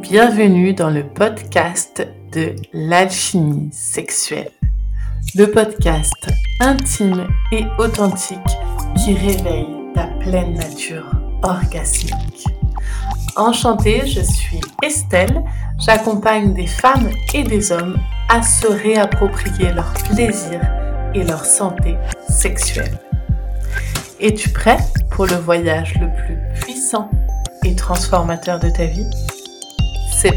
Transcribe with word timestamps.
Bienvenue 0.00 0.74
dans 0.74 0.90
le 0.90 1.04
podcast 1.04 2.06
de 2.30 2.54
l'alchimie 2.74 3.70
sexuelle. 3.72 4.50
Le 5.34 5.46
podcast 5.46 6.12
intime 6.60 7.26
et 7.50 7.64
authentique 7.78 8.38
qui 8.96 9.14
réveille 9.14 9.66
ta 9.94 10.08
pleine 10.20 10.54
nature 10.54 11.10
orgasmique. 11.42 12.44
Enchantée, 13.36 14.06
je 14.06 14.20
suis 14.20 14.60
Estelle. 14.82 15.42
J'accompagne 15.78 16.52
des 16.52 16.66
femmes 16.66 17.10
et 17.32 17.42
des 17.42 17.72
hommes 17.72 17.96
à 18.28 18.42
se 18.42 18.66
réapproprier 18.66 19.72
leur 19.72 19.92
plaisir 20.10 20.60
et 21.14 21.24
leur 21.24 21.44
santé 21.44 21.96
sexuelle. 22.28 22.98
Es-tu 24.20 24.50
prêt 24.50 24.78
pour 25.10 25.26
le 25.26 25.36
voyage 25.36 25.94
le 26.00 26.08
plus 26.24 26.38
puissant 26.60 27.10
et 27.64 27.74
transformateur 27.74 28.58
de 28.60 28.68
ta 28.68 28.84
vie? 28.84 29.06
C'est 30.26 30.34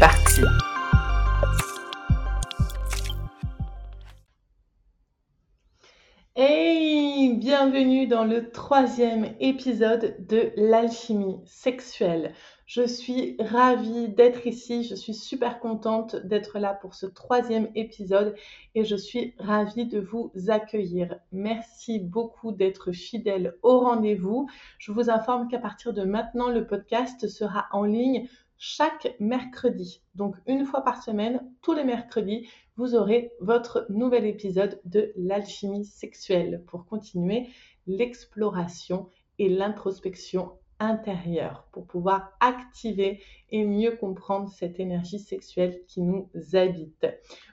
Bienvenue 7.40 8.06
dans 8.06 8.24
le 8.24 8.50
troisième 8.50 9.34
épisode 9.40 10.14
de 10.28 10.52
l'alchimie 10.56 11.40
sexuelle. 11.44 12.32
Je 12.66 12.86
suis 12.86 13.36
ravie 13.40 14.08
d'être 14.08 14.46
ici, 14.46 14.84
je 14.84 14.94
suis 14.94 15.14
super 15.14 15.58
contente 15.58 16.14
d'être 16.14 16.60
là 16.60 16.72
pour 16.72 16.94
ce 16.94 17.06
troisième 17.06 17.68
épisode 17.74 18.36
et 18.76 18.84
je 18.84 18.94
suis 18.94 19.34
ravie 19.40 19.86
de 19.86 19.98
vous 19.98 20.30
accueillir. 20.46 21.16
Merci 21.32 21.98
beaucoup 21.98 22.52
d'être 22.52 22.92
fidèle 22.92 23.56
au 23.62 23.80
rendez-vous. 23.80 24.48
Je 24.78 24.92
vous 24.92 25.10
informe 25.10 25.48
qu'à 25.48 25.58
partir 25.58 25.92
de 25.92 26.04
maintenant, 26.04 26.48
le 26.48 26.66
podcast 26.66 27.26
sera 27.26 27.66
en 27.72 27.82
ligne 27.82 28.28
chaque 28.62 29.16
mercredi. 29.20 30.02
Donc 30.14 30.36
une 30.46 30.66
fois 30.66 30.84
par 30.84 31.02
semaine, 31.02 31.40
tous 31.62 31.72
les 31.72 31.82
mercredis, 31.82 32.46
vous 32.76 32.94
aurez 32.94 33.32
votre 33.40 33.86
nouvel 33.88 34.26
épisode 34.26 34.80
de 34.84 35.12
l'alchimie 35.16 35.86
sexuelle 35.86 36.62
pour 36.66 36.84
continuer 36.84 37.48
l'exploration 37.86 39.08
et 39.38 39.48
l'introspection 39.48 40.52
intérieure 40.78 41.68
pour 41.72 41.86
pouvoir 41.86 42.36
activer 42.40 43.22
et 43.48 43.64
mieux 43.64 43.96
comprendre 43.96 44.50
cette 44.50 44.78
énergie 44.78 45.18
sexuelle 45.18 45.80
qui 45.86 46.02
nous 46.02 46.28
habite. 46.52 47.06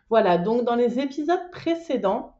Voilà, 0.09 0.37
donc 0.37 0.65
dans 0.65 0.75
les 0.75 0.99
épisodes 0.99 1.51
précédents, 1.51 2.35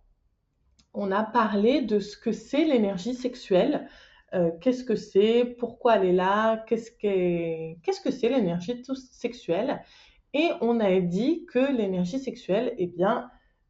on 0.93 1.11
a 1.11 1.23
parlé 1.23 1.81
de 1.81 1.99
ce 1.99 2.17
que 2.17 2.33
c'est 2.33 2.65
l'énergie 2.65 3.15
sexuelle, 3.15 3.87
euh, 4.33 4.51
qu'est-ce 4.61 4.83
que 4.83 4.95
c'est, 4.95 5.45
pourquoi 5.57 5.97
elle 5.97 6.05
est 6.05 6.13
là, 6.13 6.57
qu'est-ce 6.67 6.91
qu'est-ce 6.91 8.01
que 8.01 8.11
c'est 8.11 8.29
l'énergie 8.29 8.83
sexuelle? 9.11 9.81
Et 10.33 10.49
on 10.61 10.79
a 10.79 10.99
dit 10.99 11.45
que 11.45 11.71
l'énergie 11.71 12.19
sexuelle, 12.19 12.73
eh 12.77 12.87
bien, 12.87 13.29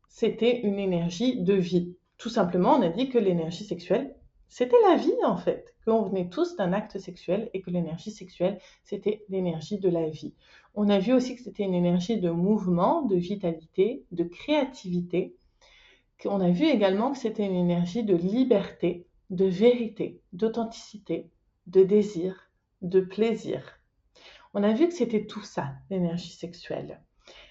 c'était 0.09 0.61
une 0.61 0.79
énergie 0.79 1.41
de 1.41 1.53
vie. 1.53 1.95
Tout 2.17 2.29
simplement, 2.29 2.75
on 2.75 2.81
a 2.81 2.89
dit 2.89 3.09
que 3.09 3.19
l'énergie 3.19 3.63
sexuelle, 3.63 4.15
c'était 4.49 4.79
la 4.89 4.95
vie 4.95 5.13
en 5.25 5.37
fait, 5.37 5.75
qu'on 5.85 6.03
venait 6.03 6.29
tous 6.29 6.55
d'un 6.55 6.73
acte 6.73 6.97
sexuel 6.99 7.49
et 7.53 7.61
que 7.61 7.69
l'énergie 7.69 8.11
sexuelle, 8.11 8.59
c'était 8.83 9.23
l'énergie 9.29 9.77
de 9.77 9.89
la 9.89 10.09
vie. 10.09 10.33
On 10.73 10.89
a 10.89 10.99
vu 10.99 11.13
aussi 11.13 11.35
que 11.35 11.41
c'était 11.41 11.63
une 11.63 11.73
énergie 11.73 12.19
de 12.19 12.29
mouvement, 12.29 13.01
de 13.03 13.15
vitalité, 13.15 14.05
de 14.11 14.23
créativité. 14.23 15.35
On 16.25 16.39
a 16.39 16.49
vu 16.49 16.65
également 16.65 17.11
que 17.11 17.17
c'était 17.17 17.45
une 17.45 17.55
énergie 17.55 18.03
de 18.03 18.15
liberté, 18.15 19.06
de 19.29 19.45
vérité, 19.45 20.21
d'authenticité, 20.33 21.29
de 21.67 21.83
désir, 21.83 22.49
de 22.81 23.01
plaisir. 23.01 23.79
On 24.53 24.63
a 24.63 24.73
vu 24.73 24.87
que 24.87 24.93
c'était 24.93 25.25
tout 25.25 25.43
ça, 25.43 25.73
l'énergie 25.89 26.31
sexuelle. 26.31 27.01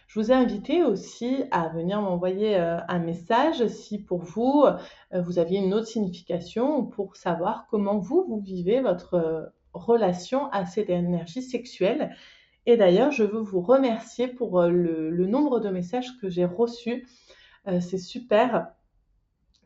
Je 0.06 0.20
vous 0.20 0.30
ai 0.30 0.34
invité 0.34 0.84
aussi 0.84 1.45
à 1.51 1.68
venir 1.68 2.01
m'envoyer 2.01 2.56
euh, 2.56 2.78
un 2.89 2.98
message 2.98 3.67
si 3.67 4.02
pour 4.02 4.23
vous, 4.23 4.64
euh, 4.64 5.20
vous 5.20 5.39
aviez 5.39 5.58
une 5.58 5.74
autre 5.74 5.89
signification 5.89 6.86
pour 6.86 7.17
savoir 7.17 7.67
comment 7.70 7.98
vous, 7.98 8.24
vous 8.27 8.40
vivez 8.40 8.80
votre 8.80 9.14
euh, 9.14 9.46
relation 9.74 10.48
à 10.52 10.64
cette 10.64 10.90
énergie 10.90 11.42
sexuelle. 11.42 12.17
Et 12.67 12.77
d'ailleurs, 12.77 13.11
je 13.11 13.24
veux 13.24 13.40
vous 13.40 13.61
remercier 13.61 14.28
pour 14.28 14.62
le, 14.62 15.27
nombre 15.27 15.61
de 15.61 15.68
messages 15.68 16.17
que 16.20 16.28
j'ai 16.28 16.46
reçus. 16.46 17.06
c'est 17.80 17.98
super. 17.98 18.72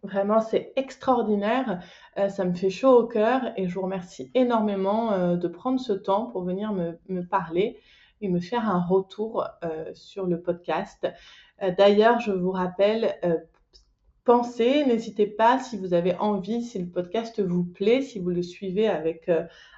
Vraiment, 0.03 0.41
c'est 0.41 0.73
extraordinaire. 0.77 1.83
ça 2.29 2.45
me 2.45 2.55
fait 2.55 2.71
chaud 2.71 2.97
au 3.01 3.07
cœur 3.07 3.53
et 3.57 3.69
je 3.69 3.75
vous 3.75 3.83
remercie 3.83 4.31
énormément 4.35 5.37
de 5.37 5.49
prendre 5.49 5.79
ce 5.79 5.93
temps 5.93 6.27
pour 6.27 6.43
venir 6.43 6.73
me 6.73 7.21
parler 7.23 7.79
et 8.21 8.29
me 8.29 8.41
faire 8.41 8.69
un 8.69 8.81
retour 8.81 9.47
euh, 9.65 9.91
sur 9.95 10.27
le 10.27 10.41
podcast. 10.41 11.09
Euh, 11.63 11.71
d'ailleurs, 11.77 12.21
je 12.21 12.33
vous 12.33 12.51
rappelle, 12.51 13.17
euh, 13.25 13.37
pensez, 14.25 14.85
n'hésitez 14.85 15.27
pas 15.27 15.59
si 15.59 15.77
vous 15.79 15.95
avez 15.95 16.15
envie, 16.17 16.63
si 16.63 16.79
le 16.79 16.89
podcast 16.89 17.41
vous 17.41 17.65
plaît, 17.65 18.03
si 18.03 18.19
vous 18.19 18.31
le 18.31 18.43
suivez 18.43 18.89
avec, 18.89 19.31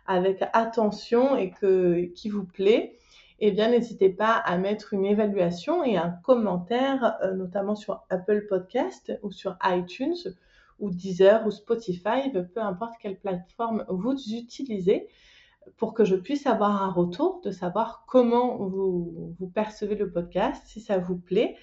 avec 0.06 0.42
attention 0.52 1.36
et 1.36 1.50
que 1.50 2.06
qui 2.14 2.28
vous 2.28 2.44
plaît, 2.44 2.96
eh 3.44 3.50
bien 3.50 3.70
n'hésitez 3.70 4.08
pas 4.08 4.34
à 4.36 4.56
mettre 4.56 4.94
une 4.94 5.04
évaluation 5.04 5.82
et 5.82 5.97
un 5.97 6.10
commentaire, 6.22 7.19
notamment 7.34 7.75
sur 7.75 8.04
Apple 8.08 8.47
Podcast 8.48 9.19
ou 9.25 9.32
sur 9.32 9.56
iTunes 9.64 10.14
ou 10.78 10.91
Deezer 10.91 11.44
ou 11.44 11.50
Spotify, 11.50 12.31
peu 12.32 12.60
importe 12.60 12.94
quelle 13.00 13.19
plateforme 13.19 13.84
vous 13.88 14.12
utilisez 14.12 15.08
pour 15.76 15.92
que 15.92 16.04
je 16.04 16.14
puisse 16.14 16.47
avoir 16.47 16.82
un 16.82 16.92
retour, 16.92 17.41
de 17.42 17.50
savoir 17.50 18.04
comment 18.06 18.58
vous 18.58 19.50
percevez 19.52 19.97
le 19.97 20.10
podcast, 20.10 20.62
si 20.66 20.81
ça 20.81 20.98
vous 20.98 21.16
plaît, 21.16 21.56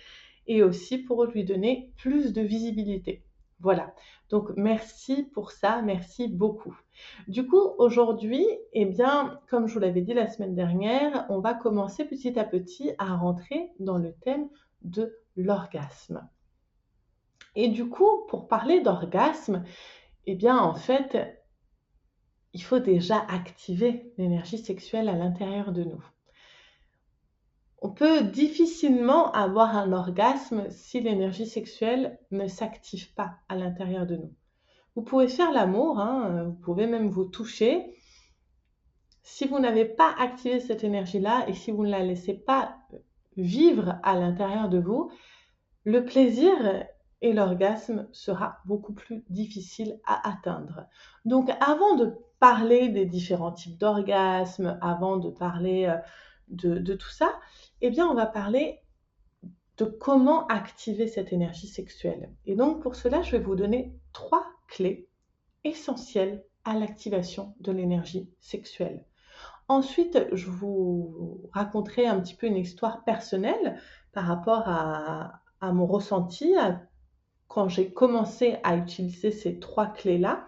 et 0.47 0.63
aussi 0.63 0.97
pour 0.97 1.23
lui 1.23 1.45
donner 1.45 1.93
plus 1.95 2.33
de 2.33 2.41
visibilité. 2.41 3.23
Voilà. 3.61 3.93
Donc 4.29 4.51
merci 4.55 5.23
pour 5.23 5.51
ça, 5.51 5.81
merci 5.81 6.27
beaucoup. 6.27 6.77
Du 7.27 7.45
coup, 7.45 7.61
aujourd'hui, 7.77 8.45
eh 8.73 8.85
bien, 8.85 9.39
comme 9.49 9.67
je 9.67 9.73
vous 9.73 9.79
l'avais 9.79 10.01
dit 10.01 10.13
la 10.13 10.27
semaine 10.27 10.55
dernière, 10.55 11.25
on 11.29 11.39
va 11.39 11.53
commencer 11.53 12.05
petit 12.05 12.37
à 12.39 12.43
petit 12.43 12.91
à 12.97 13.15
rentrer 13.15 13.71
dans 13.79 13.97
le 13.97 14.13
thème 14.13 14.49
de 14.81 15.17
l'orgasme. 15.35 16.27
Et 17.55 17.67
du 17.67 17.89
coup, 17.89 18.25
pour 18.27 18.47
parler 18.47 18.81
d'orgasme, 18.81 19.63
eh 20.25 20.35
bien, 20.35 20.57
en 20.57 20.75
fait, 20.75 21.17
il 22.53 22.63
faut 22.63 22.79
déjà 22.79 23.19
activer 23.27 24.13
l'énergie 24.17 24.57
sexuelle 24.57 25.09
à 25.09 25.15
l'intérieur 25.15 25.71
de 25.71 25.83
nous. 25.83 26.03
On 27.81 27.89
peut 27.89 28.23
difficilement 28.23 29.31
avoir 29.31 29.77
un 29.77 29.93
orgasme 29.93 30.69
si 30.69 30.99
l'énergie 30.99 31.47
sexuelle 31.47 32.19
ne 32.31 32.47
s'active 32.47 33.13
pas 33.13 33.35
à 33.47 33.55
l'intérieur 33.55 34.05
de 34.05 34.17
nous. 34.17 34.33
Vous 34.95 35.01
pouvez 35.01 35.29
faire 35.29 35.51
l'amour, 35.51 35.99
hein, 35.99 36.43
vous 36.43 36.53
pouvez 36.53 36.87
même 36.87 37.09
vous 37.09 37.25
toucher. 37.25 37.95
Si 39.23 39.47
vous 39.47 39.59
n'avez 39.59 39.85
pas 39.85 40.13
activé 40.19 40.59
cette 40.59 40.83
énergie-là 40.83 41.45
et 41.47 41.53
si 41.53 41.71
vous 41.71 41.85
ne 41.85 41.91
la 41.91 42.03
laissez 42.03 42.33
pas 42.33 42.75
vivre 43.37 43.97
à 44.03 44.15
l'intérieur 44.15 44.67
de 44.67 44.79
vous, 44.79 45.09
le 45.85 46.03
plaisir 46.03 46.51
et 47.21 47.33
l'orgasme 47.33 48.07
sera 48.11 48.59
beaucoup 48.65 48.93
plus 48.93 49.23
difficile 49.29 49.99
à 50.05 50.27
atteindre. 50.27 50.85
Donc 51.25 51.49
avant 51.61 51.95
de 51.95 52.13
parler 52.39 52.89
des 52.89 53.05
différents 53.05 53.51
types 53.51 53.77
d'orgasmes, 53.77 54.77
avant 54.81 55.17
de 55.17 55.29
parler 55.29 55.85
euh, 55.85 55.97
de, 56.49 56.93
tout 56.93 57.09
ça, 57.09 57.39
eh 57.81 57.89
bien, 57.89 58.07
on 58.07 58.13
va 58.13 58.25
parler 58.25 58.79
de 59.77 59.85
comment 59.85 60.45
activer 60.47 61.07
cette 61.07 61.31
énergie 61.31 61.67
sexuelle. 61.67 62.33
Et 62.45 62.55
donc, 62.55 62.81
pour 62.81 62.95
cela, 62.95 63.21
je 63.21 63.31
vais 63.31 63.43
vous 63.43 63.55
donner 63.55 63.93
trois 64.13 64.45
clés 64.67 65.07
essentielles 65.63 66.43
à 66.65 66.73
l'activation 66.73 67.55
de 67.59 67.71
l'énergie 67.71 68.29
sexuelle. 68.39 69.05
Ensuite, 69.67 70.27
je 70.33 70.49
vous 70.49 71.49
raconterai 71.53 72.07
un 72.07 72.19
petit 72.19 72.35
peu 72.35 72.47
une 72.47 72.57
histoire 72.57 73.03
personnelle 73.03 73.79
par 74.11 74.25
rapport 74.25 74.63
à, 74.67 75.41
à 75.61 75.71
mon 75.71 75.85
ressenti 75.85 76.55
quand 77.47 77.67
j'ai 77.67 77.91
commencé 77.91 78.57
à 78.63 78.75
utiliser 78.75 79.31
ces 79.31 79.59
trois 79.59 79.87
clés-là. 79.87 80.47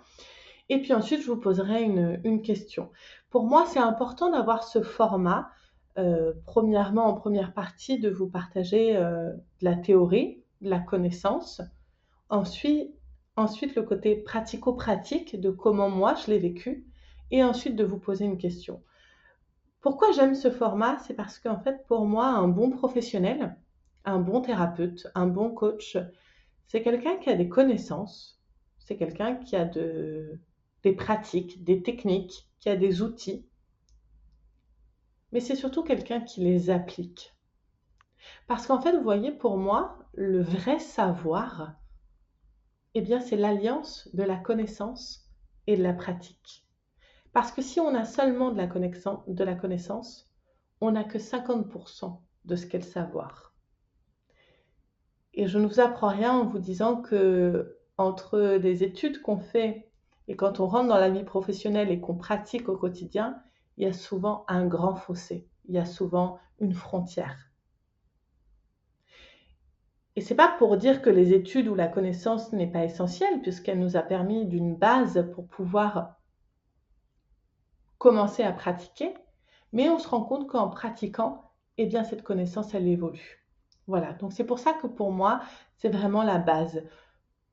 Et 0.69 0.81
puis 0.81 0.93
ensuite, 0.93 1.21
je 1.21 1.27
vous 1.27 1.39
poserai 1.39 1.83
une, 1.83 2.41
question. 2.41 2.91
Pour 3.29 3.43
moi, 3.43 3.65
c'est 3.67 3.79
important 3.79 4.31
d'avoir 4.31 4.63
ce 4.63 4.81
format. 4.81 5.49
Euh, 5.97 6.33
premièrement, 6.45 7.05
en 7.05 7.13
première 7.13 7.53
partie, 7.53 7.99
de 7.99 8.09
vous 8.09 8.27
partager 8.29 8.95
euh, 8.95 9.31
de 9.33 9.65
la 9.65 9.75
théorie, 9.75 10.41
de 10.61 10.69
la 10.69 10.79
connaissance. 10.79 11.61
Ensuite, 12.29 12.93
ensuite 13.35 13.75
le 13.75 13.83
côté 13.83 14.15
pratico-pratique 14.15 15.39
de 15.39 15.49
comment 15.49 15.89
moi 15.89 16.15
je 16.15 16.31
l'ai 16.31 16.39
vécu. 16.39 16.85
Et 17.31 17.43
ensuite, 17.43 17.75
de 17.75 17.83
vous 17.83 17.97
poser 17.97 18.25
une 18.25 18.37
question. 18.37 18.81
Pourquoi 19.79 20.11
j'aime 20.11 20.35
ce 20.35 20.51
format? 20.51 20.97
C'est 20.99 21.13
parce 21.13 21.39
qu'en 21.39 21.59
fait, 21.59 21.85
pour 21.87 22.05
moi, 22.05 22.27
un 22.27 22.47
bon 22.47 22.69
professionnel, 22.69 23.55
un 24.05 24.19
bon 24.19 24.41
thérapeute, 24.41 25.07
un 25.15 25.27
bon 25.27 25.49
coach, 25.49 25.97
c'est 26.67 26.81
quelqu'un 26.81 27.17
qui 27.17 27.29
a 27.29 27.35
des 27.35 27.49
connaissances, 27.49 28.41
c'est 28.79 28.97
quelqu'un 28.97 29.35
qui 29.35 29.55
a 29.55 29.65
de, 29.65 30.39
des 30.83 30.93
pratiques, 30.93 31.63
des 31.63 31.81
techniques, 31.81 32.49
qui 32.59 32.69
a 32.69 32.75
des 32.75 33.01
outils 33.01 33.45
mais 35.31 35.39
c'est 35.39 35.55
surtout 35.55 35.83
quelqu'un 35.83 36.21
qui 36.21 36.41
les 36.41 36.69
applique. 36.69 37.35
Parce 38.47 38.67
qu'en 38.67 38.79
fait, 38.81 38.95
vous 38.95 39.03
voyez, 39.03 39.31
pour 39.31 39.57
moi, 39.57 39.99
le 40.13 40.41
vrai 40.41 40.79
savoir, 40.79 41.73
eh 42.93 43.01
bien, 43.01 43.19
c'est 43.19 43.37
l'alliance 43.37 44.09
de 44.13 44.23
la 44.23 44.37
connaissance 44.37 45.29
et 45.67 45.77
de 45.77 45.83
la 45.83 45.93
pratique. 45.93 46.65
Parce 47.33 47.51
que 47.51 47.61
si 47.61 47.79
on 47.79 47.95
a 47.95 48.03
seulement 48.03 48.51
de 48.51 48.57
la, 48.57 48.67
connaissance, 49.55 50.29
on 50.81 50.91
n'a 50.91 51.03
que 51.03 51.17
50% 51.17 52.19
de 52.45 52.55
ce 52.55 52.65
qu'est 52.65 52.79
le 52.79 52.83
savoir. 52.83 53.53
Et 55.33 55.47
je 55.47 55.57
ne 55.57 55.67
vous 55.67 55.79
apprends 55.79 56.09
rien 56.09 56.33
en 56.33 56.45
vous 56.45 56.59
disant 56.59 57.01
que 57.01 57.77
entre 57.97 58.57
des 58.57 58.83
études 58.83 59.21
qu'on 59.21 59.39
fait 59.39 59.89
et 60.27 60.35
quand 60.35 60.59
on 60.59 60.67
rentre 60.67 60.89
dans 60.89 60.97
la 60.97 61.09
vie 61.09 61.23
professionnelle 61.23 61.89
et 61.91 62.01
qu'on 62.01 62.15
pratique 62.15 62.67
au 62.67 62.75
quotidien, 62.75 63.41
il 63.77 63.83
y 63.85 63.87
a 63.87 63.93
souvent 63.93 64.45
un 64.47 64.65
grand 64.65 64.95
fossé, 64.95 65.47
il 65.65 65.75
y 65.75 65.79
a 65.79 65.85
souvent 65.85 66.39
une 66.59 66.73
frontière. 66.73 67.51
Et 70.15 70.21
c'est 70.21 70.35
pas 70.35 70.53
pour 70.57 70.77
dire 70.77 71.01
que 71.01 71.09
les 71.09 71.33
études 71.33 71.67
ou 71.67 71.75
la 71.75 71.87
connaissance 71.87 72.51
n'est 72.51 72.69
pas 72.69 72.83
essentielle, 72.83 73.41
puisqu'elle 73.41 73.79
nous 73.79 73.95
a 73.95 74.01
permis 74.01 74.45
d'une 74.45 74.75
base 74.75 75.25
pour 75.33 75.47
pouvoir 75.47 76.17
commencer 77.97 78.43
à 78.43 78.51
pratiquer, 78.51 79.13
mais 79.71 79.89
on 79.89 79.99
se 79.99 80.07
rend 80.07 80.23
compte 80.23 80.49
qu'en 80.49 80.69
pratiquant, 80.69 81.51
eh 81.77 81.85
bien 81.85 82.03
cette 82.03 82.23
connaissance, 82.23 82.73
elle 82.73 82.87
évolue. 82.87 83.45
Voilà, 83.87 84.13
donc 84.13 84.33
c'est 84.33 84.43
pour 84.43 84.59
ça 84.59 84.73
que 84.73 84.87
pour 84.87 85.11
moi, 85.11 85.41
c'est 85.77 85.89
vraiment 85.89 86.23
la 86.23 86.37
base. 86.37 86.83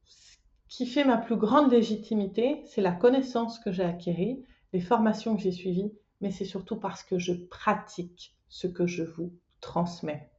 Ce 0.05 0.37
qui 0.69 0.87
fait 0.87 1.05
ma 1.05 1.17
plus 1.17 1.37
grande 1.37 1.71
légitimité, 1.71 2.63
c'est 2.67 2.83
la 2.83 2.93
connaissance 2.93 3.59
que 3.59 3.73
j'ai 3.73 3.85
acquérie, 3.85 4.45
les 4.73 4.81
formations 4.81 5.37
que 5.37 5.43
j'ai 5.43 5.53
suivies, 5.53 5.93
mais 6.21 6.31
c'est 6.31 6.45
surtout 6.45 6.77
parce 6.77 7.03
que 7.03 7.19
je 7.19 7.33
pratique 7.33 8.37
ce 8.49 8.67
que 8.67 8.87
je 8.87 9.03
vous 9.03 9.33
transmets. 9.61 10.31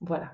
Voilà. 0.00 0.32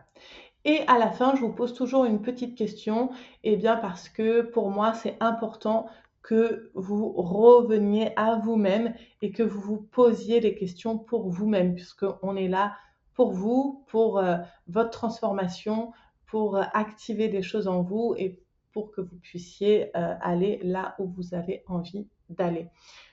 Et 0.65 0.81
à 0.89 0.99
la 0.99 1.11
fin, 1.11 1.35
je 1.37 1.41
vous 1.41 1.53
pose 1.53 1.75
toujours 1.75 2.05
une 2.05 2.21
petite 2.21 2.57
question, 2.57 3.11
et 3.45 3.55
eh 3.55 3.57
bien 3.57 3.77
parce 3.77 4.09
que 4.09 4.43
pour 4.43 4.71
moi, 4.71 4.93
c'est 4.93 5.17
important 5.21 5.87
que 6.23 6.71
vous 6.75 7.13
reveniez 7.13 8.13
à 8.17 8.37
vous-même 8.37 8.95
et 9.23 9.33
que 9.33 9.43
vous 9.43 9.61
vous 9.61 9.81
posiez 9.81 10.41
des 10.41 10.55
questions 10.55 10.99
pour 10.99 11.31
vous-même, 11.31 11.75
puisqu'on 11.75 12.37
est 12.37 12.49
là 12.49 12.77
pour 13.15 13.33
vous, 13.33 13.85
pour 13.89 14.19
euh, 14.19 14.37
votre 14.69 14.91
transformation, 14.91 15.93
pour 16.27 16.57
euh, 16.57 16.63
activer 16.73 17.29
des 17.29 17.43
choses 17.43 17.69
en 17.69 17.83
vous 17.83 18.15
et 18.19 18.39
pour 18.73 18.93
que 18.93 19.01
vous 19.01 19.17
puissiez 19.17 19.97
euh, 19.97 20.15
aller 20.21 20.61
là 20.63 20.95
où 20.99 21.07
vous 21.07 21.35
avez 21.35 21.65
envie 21.67 22.07
d'aller. 22.29 22.69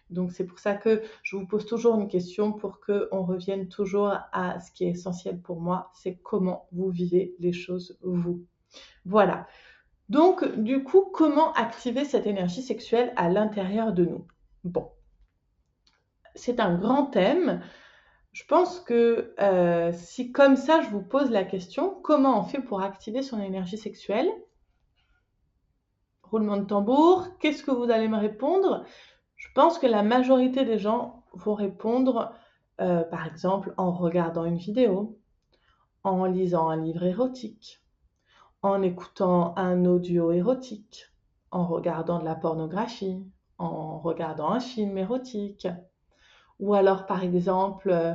Donc 0.09 0.31
c'est 0.31 0.45
pour 0.45 0.59
ça 0.59 0.75
que 0.75 1.01
je 1.23 1.35
vous 1.35 1.45
pose 1.45 1.65
toujours 1.65 1.95
une 1.95 2.07
question 2.07 2.53
pour 2.53 2.79
qu'on 2.79 3.23
revienne 3.23 3.67
toujours 3.67 4.13
à 4.31 4.59
ce 4.59 4.71
qui 4.71 4.85
est 4.85 4.91
essentiel 4.91 5.41
pour 5.41 5.59
moi, 5.59 5.91
c'est 5.93 6.15
comment 6.23 6.67
vous 6.71 6.89
vivez 6.89 7.35
les 7.39 7.53
choses 7.53 7.97
vous. 8.01 8.45
Voilà. 9.05 9.47
Donc 10.09 10.45
du 10.55 10.83
coup, 10.83 11.09
comment 11.13 11.51
activer 11.53 12.05
cette 12.05 12.27
énergie 12.27 12.61
sexuelle 12.61 13.11
à 13.17 13.29
l'intérieur 13.29 13.91
de 13.91 14.05
nous? 14.05 14.25
Bon, 14.63 14.91
c'est 16.35 16.59
un 16.59 16.77
grand 16.77 17.07
thème. 17.07 17.61
Je 18.31 18.45
pense 18.45 18.79
que 18.79 19.33
euh, 19.39 19.91
si 19.93 20.31
comme 20.31 20.55
ça 20.55 20.81
je 20.81 20.89
vous 20.89 21.01
pose 21.01 21.31
la 21.31 21.43
question, 21.43 21.99
comment 22.03 22.39
on 22.39 22.43
fait 22.43 22.61
pour 22.61 22.81
activer 22.81 23.23
son 23.23 23.41
énergie 23.41 23.77
sexuelle? 23.77 24.29
Roulement 26.23 26.57
de 26.57 26.65
tambour, 26.65 27.27
qu'est-ce 27.39 27.63
que 27.63 27.71
vous 27.71 27.89
allez 27.89 28.07
me 28.07 28.17
répondre? 28.17 28.85
Pense 29.57 29.79
que 29.79 29.87
la 29.87 30.03
majorité 30.03 30.65
des 30.65 30.77
gens 30.77 31.23
vont 31.33 31.55
répondre, 31.55 32.31
euh, 32.79 33.01
par 33.01 33.25
exemple, 33.25 33.73
en 33.77 33.91
regardant 33.91 34.45
une 34.45 34.59
vidéo, 34.59 35.19
en 36.03 36.25
lisant 36.25 36.69
un 36.69 36.77
livre 36.77 37.03
érotique, 37.05 37.81
en 38.61 38.83
écoutant 38.83 39.57
un 39.57 39.85
audio 39.85 40.31
érotique, 40.31 41.05
en 41.49 41.65
regardant 41.65 42.19
de 42.19 42.25
la 42.25 42.35
pornographie, 42.35 43.25
en 43.57 43.97
regardant 43.97 44.51
un 44.51 44.59
film 44.59 44.95
érotique, 44.95 45.67
ou 46.59 46.75
alors 46.75 47.07
par 47.07 47.23
exemple 47.23 47.89
euh, 47.89 48.13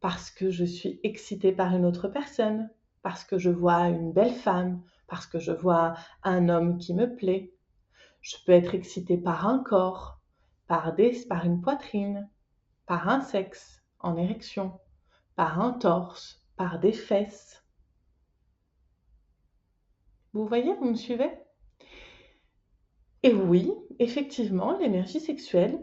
parce 0.00 0.30
que 0.30 0.50
je 0.50 0.66
suis 0.66 1.00
excitée 1.04 1.52
par 1.52 1.74
une 1.74 1.86
autre 1.86 2.08
personne, 2.08 2.68
parce 3.00 3.24
que 3.24 3.38
je 3.38 3.48
vois 3.48 3.88
une 3.88 4.12
belle 4.12 4.34
femme, 4.34 4.82
parce 5.06 5.26
que 5.26 5.38
je 5.38 5.52
vois 5.52 5.94
un 6.22 6.50
homme 6.50 6.76
qui 6.76 6.92
me 6.92 7.16
plaît. 7.16 7.54
Je 8.20 8.36
peux 8.44 8.52
être 8.52 8.74
excitée 8.74 9.16
par 9.16 9.48
un 9.48 9.58
corps, 9.58 10.21
par, 10.72 10.94
des, 10.94 11.12
par 11.28 11.44
une 11.44 11.60
poitrine, 11.60 12.30
par 12.86 13.06
un 13.10 13.20
sexe 13.20 13.82
en 14.00 14.16
érection, 14.16 14.80
par 15.36 15.60
un 15.60 15.72
torse, 15.72 16.42
par 16.56 16.78
des 16.78 16.94
fesses. 16.94 17.62
Vous 20.32 20.46
voyez, 20.46 20.72
vous 20.72 20.86
me 20.86 20.94
suivez? 20.94 21.30
Et 23.22 23.34
oui, 23.34 23.70
effectivement, 23.98 24.78
l'énergie 24.78 25.20
sexuelle 25.20 25.78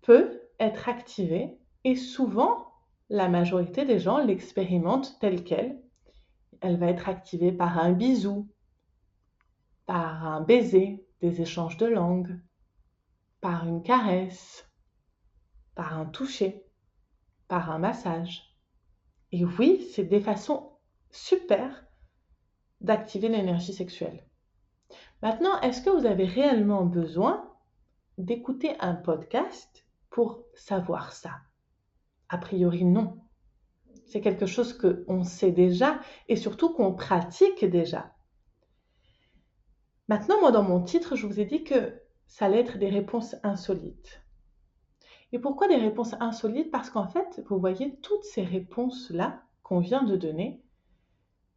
peut 0.00 0.40
être 0.58 0.88
activée 0.88 1.58
et 1.84 1.94
souvent, 1.94 2.72
la 3.10 3.28
majorité 3.28 3.84
des 3.84 3.98
gens 3.98 4.24
l'expérimentent 4.24 5.18
telle 5.20 5.44
qu'elle. 5.44 5.82
Elle 6.62 6.78
va 6.78 6.86
être 6.86 7.10
activée 7.10 7.52
par 7.52 7.78
un 7.78 7.92
bisou, 7.92 8.48
par 9.84 10.26
un 10.26 10.40
baiser, 10.40 11.06
des 11.20 11.42
échanges 11.42 11.76
de 11.76 11.84
langue, 11.84 12.40
par 13.40 13.66
une 13.66 13.82
caresse, 13.82 14.68
par 15.74 15.98
un 15.98 16.06
toucher, 16.06 16.66
par 17.46 17.70
un 17.70 17.78
massage. 17.78 18.56
Et 19.32 19.44
oui, 19.44 19.86
c'est 19.94 20.04
des 20.04 20.20
façons 20.20 20.72
super 21.10 21.84
d'activer 22.80 23.28
l'énergie 23.28 23.72
sexuelle. 23.72 24.24
Maintenant, 25.22 25.60
est-ce 25.60 25.82
que 25.82 25.90
vous 25.90 26.06
avez 26.06 26.24
réellement 26.24 26.84
besoin 26.84 27.52
d'écouter 28.18 28.76
un 28.80 28.94
podcast 28.94 29.84
pour 30.10 30.44
savoir 30.54 31.12
ça? 31.12 31.32
A 32.28 32.38
priori, 32.38 32.84
non. 32.84 33.20
C'est 34.06 34.20
quelque 34.20 34.46
chose 34.46 34.72
qu'on 34.72 35.24
sait 35.24 35.52
déjà 35.52 36.00
et 36.28 36.36
surtout 36.36 36.72
qu'on 36.72 36.94
pratique 36.94 37.64
déjà. 37.64 38.14
Maintenant, 40.08 40.40
moi, 40.40 40.50
dans 40.50 40.62
mon 40.62 40.82
titre, 40.82 41.16
je 41.16 41.26
vous 41.26 41.40
ai 41.40 41.44
dit 41.44 41.64
que 41.64 42.00
ça 42.28 42.46
allait 42.46 42.60
être 42.60 42.78
des 42.78 42.88
réponses 42.88 43.34
insolites. 43.42 44.22
Et 45.32 45.38
pourquoi 45.38 45.68
des 45.68 45.76
réponses 45.76 46.14
insolites? 46.20 46.70
Parce 46.70 46.90
qu'en 46.90 47.08
fait, 47.08 47.42
vous 47.48 47.58
voyez, 47.58 47.96
toutes 47.96 48.24
ces 48.24 48.42
réponses-là 48.42 49.42
qu'on 49.62 49.80
vient 49.80 50.04
de 50.04 50.16
donner, 50.16 50.62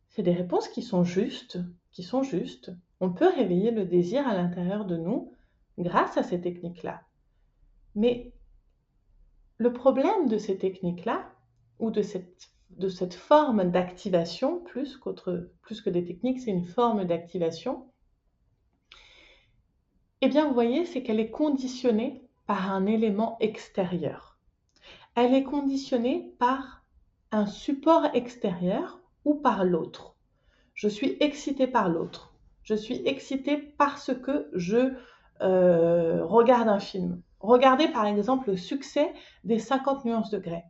c'est 0.09 0.23
des 0.23 0.33
réponses 0.33 0.67
qui 0.67 0.81
sont 0.81 1.03
justes, 1.03 1.59
qui 1.91 2.03
sont 2.03 2.23
justes. 2.23 2.71
On 2.99 3.11
peut 3.11 3.29
réveiller 3.29 3.71
le 3.71 3.85
désir 3.85 4.27
à 4.27 4.33
l'intérieur 4.33 4.85
de 4.85 4.97
nous 4.97 5.31
grâce 5.77 6.17
à 6.17 6.23
ces 6.23 6.41
techniques-là. 6.41 7.01
Mais 7.95 8.33
le 9.57 9.71
problème 9.71 10.27
de 10.27 10.37
ces 10.37 10.57
techniques-là, 10.57 11.29
ou 11.79 11.91
de 11.91 12.01
cette, 12.01 13.13
forme 13.13 13.71
d'activation, 13.71 14.59
plus, 14.59 14.99
plus 15.61 15.81
que 15.81 15.89
des 15.89 16.03
techniques, 16.03 16.39
c'est 16.39 16.51
une 16.51 16.65
forme 16.65 17.05
d'activation, 17.05 17.87
eh 20.21 20.29
bien, 20.29 20.47
vous 20.47 20.53
voyez, 20.53 20.85
c'est 20.85 21.01
qu'elle 21.01 21.19
est 21.19 21.31
conditionnée 21.31 22.21
par 22.45 22.71
un 22.71 22.85
élément 22.85 23.37
extérieur. 23.39 24.37
Elle 25.15 25.33
est 25.33 25.43
conditionnée 25.43 26.33
par 26.39 26.83
un 27.31 27.45
support 27.45 28.05
extérieur 28.13 28.99
ou 29.25 29.35
par 29.35 29.63
l'autre. 29.63 30.15
Je 30.73 30.87
suis 30.87 31.17
excitée 31.19 31.67
par 31.67 31.89
l'autre. 31.89 32.33
Je 32.63 32.75
suis 32.75 33.01
excitée 33.05 33.57
parce 33.57 34.13
que 34.13 34.49
je 34.53 34.93
euh, 35.41 36.23
regarde 36.25 36.67
un 36.67 36.79
film. 36.79 37.21
Regardez 37.39 37.87
par 37.87 38.05
exemple 38.05 38.51
le 38.51 38.57
succès 38.57 39.13
des 39.43 39.59
50 39.59 40.05
nuances 40.05 40.29
de 40.29 40.37
grès. 40.37 40.65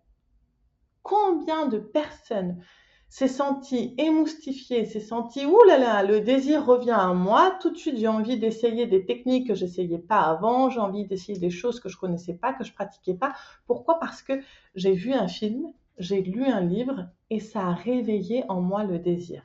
Combien 1.03 1.65
de 1.65 1.77
personnes 1.77 2.63
s'est 3.12 3.27
senti 3.27 3.94
émoustifié, 3.98 4.86
s'est 4.86 5.01
senti 5.01 5.46
ouh 5.46 5.63
là 5.65 5.77
là, 5.77 6.01
le 6.01 6.22
désir 6.22 6.65
revient 6.65 6.91
à 6.91 7.13
moi, 7.13 7.58
tout 7.62 7.70
de 7.70 7.75
suite 7.75 7.98
j'ai 7.98 8.08
envie 8.08 8.39
d'essayer 8.39 8.88
des 8.88 9.06
techniques 9.06 9.50
que 9.50 9.53
j'essayais 9.53 10.00
pas 10.00 10.22
avant, 10.22 10.70
j'ai 10.70 10.80
envie 10.80 11.06
d'essayer 11.06 11.38
des 11.38 11.50
choses 11.50 11.82
que 11.82 11.89
je 11.89 11.98
connaissais 11.98 12.36
pas, 12.36 12.53
que 12.53 12.63
je 12.63 12.74
pratiquais 12.74 13.13
pas. 13.13 13.34
Pourquoi? 13.68 14.00
Parce 14.00 14.22
que 14.22 14.39
j'ai 14.75 14.94
vu 14.94 15.12
un 15.12 15.27
film, 15.27 15.74
j'ai 15.98 16.22
lu 16.22 16.46
un 16.46 16.62
livre 16.62 17.10
et 17.30 17.41
ça 17.41 17.68
a 17.68 17.74
réveillé 17.74 18.46
en 18.48 18.62
moi 18.62 18.86
le 18.86 18.98
désir. 18.98 19.44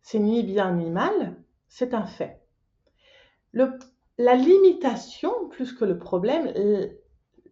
C'est 0.00 0.18
ni 0.18 0.42
bien 0.42 0.72
ni 0.72 0.90
mal, 0.90 1.36
c'est 1.68 1.94
un 1.94 2.06
fait. 2.06 2.42
la 3.52 4.34
limitation, 4.34 5.30
plus 5.50 5.72
que 5.72 5.84
le 5.84 5.98
problème, 5.98 6.52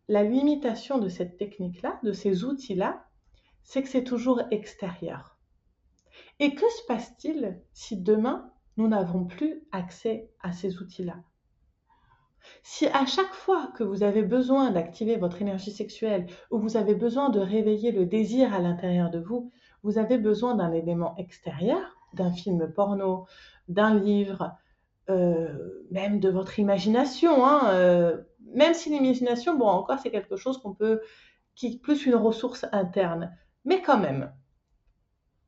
la 0.09 0.25
limitation 0.25 0.99
de 0.99 1.09
cette 1.09 1.37
technique-là, 1.37 2.01
de 2.03 2.11
ces 2.11 2.43
outils-là, 2.43 3.07
c'est 3.63 3.83
que 3.83 3.89
c'est 3.89 4.05
toujours 4.05 4.43
extérieur. 4.51 5.39
Et 6.39 6.55
que 6.55 6.69
se 6.69 6.87
passe-t-il 6.87 7.61
si 7.73 8.01
demain, 8.01 8.53
nous 8.77 8.89
n'avons 8.89 9.25
plus 9.25 9.63
accès 9.73 10.31
à 10.41 10.53
ces 10.53 10.79
outils-là? 10.79 11.17
Si 12.63 12.87
à 12.87 13.05
chaque 13.07 13.33
fois 13.33 13.71
que 13.77 13.85
vous 13.85 14.03
avez 14.03 14.23
besoin 14.23 14.71
d'activer 14.71 15.17
votre 15.17 15.43
énergie 15.43 15.71
sexuelle 15.71 16.27
ou 16.51 16.59
vous 16.59 16.77
avez 16.77 16.95
besoin 16.95 17.29
de 17.29 17.41
réveiller 17.41 17.93
le 17.93 18.07
désir 18.07 18.55
à 18.55 18.59
l'intérieur 18.59 19.11
de 19.11 19.19
vous, 19.19 19.53
vous 19.83 19.99
avez 19.99 20.19
besoin 20.19 20.55
d'un 20.55 20.73
élément 20.73 21.15
extérieur, 21.17 21.97
d'un 22.15 22.33
film 22.33 22.73
porno, 22.73 23.27
d'un 23.69 23.95
livre, 23.95 24.55
euh, 25.09 25.85
même 25.91 26.21
de 26.21 26.29
votre 26.29 26.59
imagination. 26.59 27.47
Hein, 27.47 27.71
euh, 27.73 28.23
même 28.55 28.75
si 28.75 28.91
l'imagination, 28.91 29.57
bon, 29.57 29.67
encore, 29.67 29.99
c'est 29.99 30.11
quelque 30.11 30.37
chose 30.37 30.59
qu'on 30.59 30.75
peut, 30.75 31.01
qui 31.55 31.67
est 31.67 31.83
plus 31.83 32.07
une 32.07 32.15
ressource 32.15 32.67
interne. 32.73 33.37
Mais 33.65 33.83
quand 33.83 33.99
même, 33.99 34.33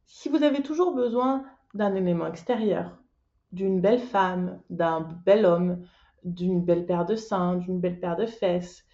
si 0.07 0.29
vous 0.29 0.43
avez 0.43 0.63
toujours 0.63 0.95
besoin 0.95 1.45
d'un 1.75 1.95
élément 1.95 2.27
extérieur, 2.27 2.99
d'une 3.53 3.81
belle 3.81 4.01
femme, 4.01 4.61
d'un 4.71 5.01
bel 5.01 5.47
homme, 5.47 5.87
d'une 6.25 6.65
belle 6.65 6.87
paire 6.87 7.07
de 7.07 7.17
seins, 7.17 7.57
d'une 7.57 7.81
belle 7.81 7.99
paire 7.99 8.17
de 8.17 8.27
fesses, 8.27 8.85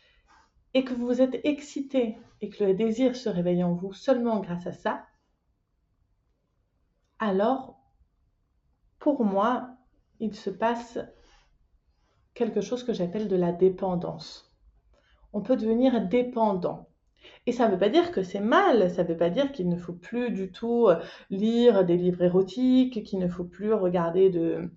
et 0.75 0.85
que 0.85 0.95
vous 0.95 1.21
êtes 1.21 1.41
excité 1.45 2.19
et 2.41 2.51
que 2.51 2.65
le 2.65 2.75
désir 2.75 3.17
se 3.17 3.29
réveille 3.29 3.65
en 3.65 3.75
vous 3.75 3.93
seulement 3.93 4.41
grâce 4.41 4.67
à 4.67 4.73
ça, 4.73 5.05
alors, 7.19 7.81
pour 9.01 9.25
moi, 9.25 9.71
il 10.21 10.37
se 10.37 10.51
passe 10.51 10.99
quelque 12.35 12.61
chose 12.61 12.85
que 12.85 12.93
j'appelle 12.93 13.27
de 13.27 13.35
la 13.35 13.51
dépendance. 13.51 14.55
On 15.33 15.43
peut 15.43 15.57
devenir 15.57 16.07
dépendant. 16.07 16.89
Et 17.47 17.53
ça 17.53 17.67
ne 17.67 17.73
veut 17.73 17.79
pas 17.79 17.89
dire 17.89 18.13
que 18.13 18.23
c'est 18.23 18.41
mal, 18.41 18.91
ça 18.91 19.03
ne 19.03 19.09
veut 19.09 19.17
pas 19.17 19.31
dire 19.31 19.53
qu'il 19.53 19.69
ne 19.69 19.77
faut 19.77 19.93
plus 19.95 20.31
du 20.31 20.51
tout 20.53 20.89
euh, 20.89 20.97
lire 21.31 21.85
des 21.85 21.97
livres 21.97 22.23
érotiques, 22.23 23.03
qu'il 23.05 23.19
ne 23.19 23.29
faut 23.29 23.45
plus 23.45 23.73
regarder 23.73 24.31
de 24.31 24.71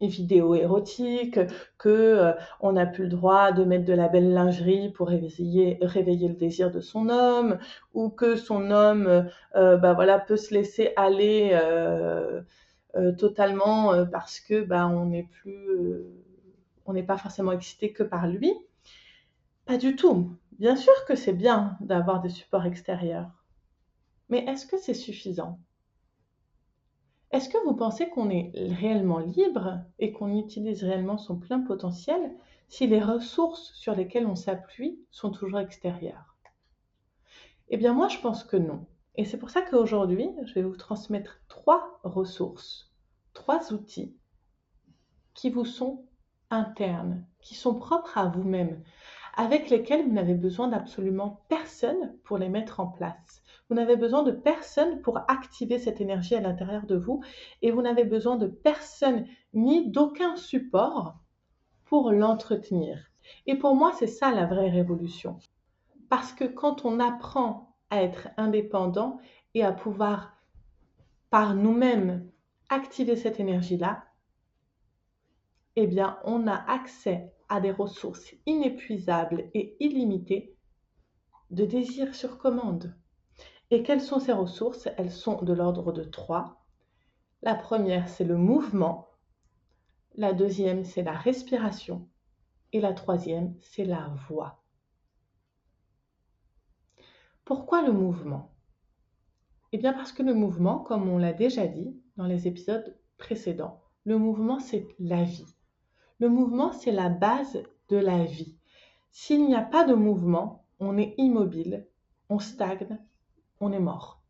vidéos 0.00 0.54
érotiques, 0.54 1.40
que 1.78 1.88
euh, 1.88 2.32
on 2.60 2.72
n'a 2.72 2.86
plus 2.86 3.04
le 3.04 3.10
droit 3.10 3.52
de 3.52 3.64
mettre 3.64 3.84
de 3.84 3.94
la 3.94 4.08
belle 4.08 4.32
lingerie 4.32 4.90
pour 4.90 5.08
réveiller, 5.08 5.78
le 5.80 6.34
désir 6.34 6.70
de 6.70 6.80
son 6.80 7.08
homme, 7.08 7.58
ou 7.94 8.10
que 8.10 8.36
son 8.36 8.70
homme 8.70 9.26
euh, 9.56 9.76
bah 9.76 9.96
peut 10.26 10.36
se 10.36 10.54
laisser 10.54 10.92
aller 10.96 11.58
totalement 13.16 14.06
parce 14.06 14.40
que 14.40 14.62
bah, 14.62 14.88
on 14.88 15.06
n'est 15.06 15.28
plus 15.30 16.04
on 16.88 16.94
n'est 16.94 17.02
pas 17.02 17.18
forcément 17.18 17.52
excité 17.52 17.92
que 17.92 18.02
par 18.02 18.26
lui. 18.26 18.52
Pas 19.66 19.76
du 19.76 19.94
tout. 19.94 20.32
Bien 20.58 20.74
sûr 20.74 20.92
que 21.06 21.14
c'est 21.14 21.32
bien 21.32 21.76
d'avoir 21.80 22.20
des 22.20 22.30
supports 22.30 22.66
extérieurs. 22.66 23.30
Mais 24.28 24.44
est-ce 24.44 24.66
que 24.66 24.76
c'est 24.76 24.94
suffisant? 24.94 25.60
Est-ce 27.30 27.48
que 27.48 27.62
vous 27.64 27.76
pensez 27.76 28.08
qu'on 28.08 28.28
est 28.28 28.50
réellement 28.54 29.20
libre 29.20 29.80
et 30.00 30.12
qu'on 30.12 30.36
utilise 30.36 30.82
réellement 30.82 31.18
son 31.18 31.38
plein 31.38 31.60
potentiel 31.60 32.34
si 32.68 32.86
les 32.86 33.00
ressources 33.00 33.72
sur 33.74 33.94
lesquelles 33.94 34.26
on 34.26 34.34
s'appuie 34.34 34.98
sont 35.10 35.30
toujours 35.30 35.60
extérieures? 35.60 36.36
Eh 37.68 37.76
bien 37.76 37.92
moi 37.92 38.08
je 38.08 38.18
pense 38.18 38.42
que 38.42 38.56
non. 38.56 38.86
Et 39.14 39.24
c'est 39.24 39.38
pour 39.38 39.50
ça 39.50 39.62
qu'aujourd'hui, 39.62 40.30
je 40.44 40.54
vais 40.54 40.62
vous 40.62 40.76
transmettre 40.76 41.40
trois 41.48 42.00
ressources, 42.02 42.92
trois 43.32 43.72
outils 43.72 44.16
qui 45.34 45.50
vous 45.50 45.64
sont 45.64 46.04
internes, 46.50 47.26
qui 47.40 47.54
sont 47.54 47.74
propres 47.74 48.16
à 48.16 48.26
vous-même, 48.26 48.82
avec 49.38 49.70
lesquels 49.70 50.04
vous 50.04 50.12
n'avez 50.12 50.34
besoin 50.34 50.66
d'absolument 50.66 51.44
personne 51.48 52.12
pour 52.24 52.38
les 52.38 52.48
mettre 52.48 52.80
en 52.80 52.88
place. 52.88 53.40
Vous 53.68 53.76
n'avez 53.76 53.94
besoin 53.94 54.24
de 54.24 54.32
personne 54.32 55.00
pour 55.00 55.18
activer 55.30 55.78
cette 55.78 56.00
énergie 56.00 56.34
à 56.34 56.40
l'intérieur 56.40 56.86
de 56.86 56.96
vous 56.96 57.22
et 57.62 57.70
vous 57.70 57.80
n'avez 57.80 58.02
besoin 58.02 58.34
de 58.34 58.48
personne 58.48 59.26
ni 59.54 59.92
d'aucun 59.92 60.34
support 60.34 61.20
pour 61.84 62.10
l'entretenir. 62.10 63.12
Et 63.46 63.54
pour 63.54 63.76
moi, 63.76 63.92
c'est 63.96 64.08
ça 64.08 64.32
la 64.32 64.44
vraie 64.44 64.70
révolution. 64.70 65.38
Parce 66.08 66.32
que 66.32 66.44
quand 66.44 66.84
on 66.84 66.98
apprend 66.98 67.76
à 67.90 68.02
être 68.02 68.30
indépendant 68.38 69.20
et 69.54 69.62
à 69.62 69.70
pouvoir 69.70 70.32
par 71.30 71.54
nous-mêmes 71.54 72.28
activer 72.70 73.14
cette 73.14 73.38
énergie-là, 73.38 74.04
eh 75.76 75.86
bien, 75.86 76.18
on 76.24 76.48
a 76.48 76.56
accès 76.56 77.32
des 77.60 77.70
ressources 77.70 78.34
inépuisables 78.46 79.50
et 79.54 79.76
illimitées 79.80 80.56
de 81.50 81.64
désir 81.64 82.14
sur 82.14 82.38
commande. 82.38 82.94
Et 83.70 83.82
quelles 83.82 84.00
sont 84.00 84.20
ces 84.20 84.32
ressources? 84.32 84.88
Elles 84.96 85.10
sont 85.10 85.42
de 85.42 85.52
l'ordre 85.52 85.92
de 85.92 86.04
trois. 86.04 86.64
La 87.42 87.54
première, 87.54 88.08
c'est 88.08 88.24
le 88.24 88.36
mouvement. 88.36 89.08
La 90.14 90.32
deuxième, 90.32 90.84
c'est 90.84 91.02
la 91.02 91.12
respiration. 91.12 92.08
Et 92.72 92.80
la 92.80 92.92
troisième, 92.92 93.54
c'est 93.60 93.84
la 93.84 94.08
voix. 94.28 94.62
Pourquoi 97.44 97.82
le 97.82 97.92
mouvement? 97.92 98.54
Eh 99.72 99.78
bien 99.78 99.92
parce 99.92 100.12
que 100.12 100.22
le 100.22 100.34
mouvement, 100.34 100.78
comme 100.78 101.08
on 101.08 101.18
l'a 101.18 101.32
déjà 101.32 101.66
dit 101.66 101.98
dans 102.16 102.26
les 102.26 102.46
épisodes 102.46 102.98
précédents, 103.16 103.82
le 104.04 104.18
mouvement, 104.18 104.60
c'est 104.60 104.86
la 104.98 105.24
vie. 105.24 105.57
Le 106.20 106.28
mouvement, 106.28 106.72
c'est 106.72 106.90
la 106.90 107.08
base 107.08 107.62
de 107.88 107.96
la 107.96 108.24
vie. 108.24 108.56
S'il 109.12 109.46
n'y 109.46 109.54
a 109.54 109.62
pas 109.62 109.84
de 109.84 109.94
mouvement, 109.94 110.64
on 110.80 110.98
est 110.98 111.14
immobile, 111.16 111.86
on 112.28 112.40
stagne, 112.40 112.98
on 113.60 113.72
est 113.72 113.78
mort. 113.78 114.20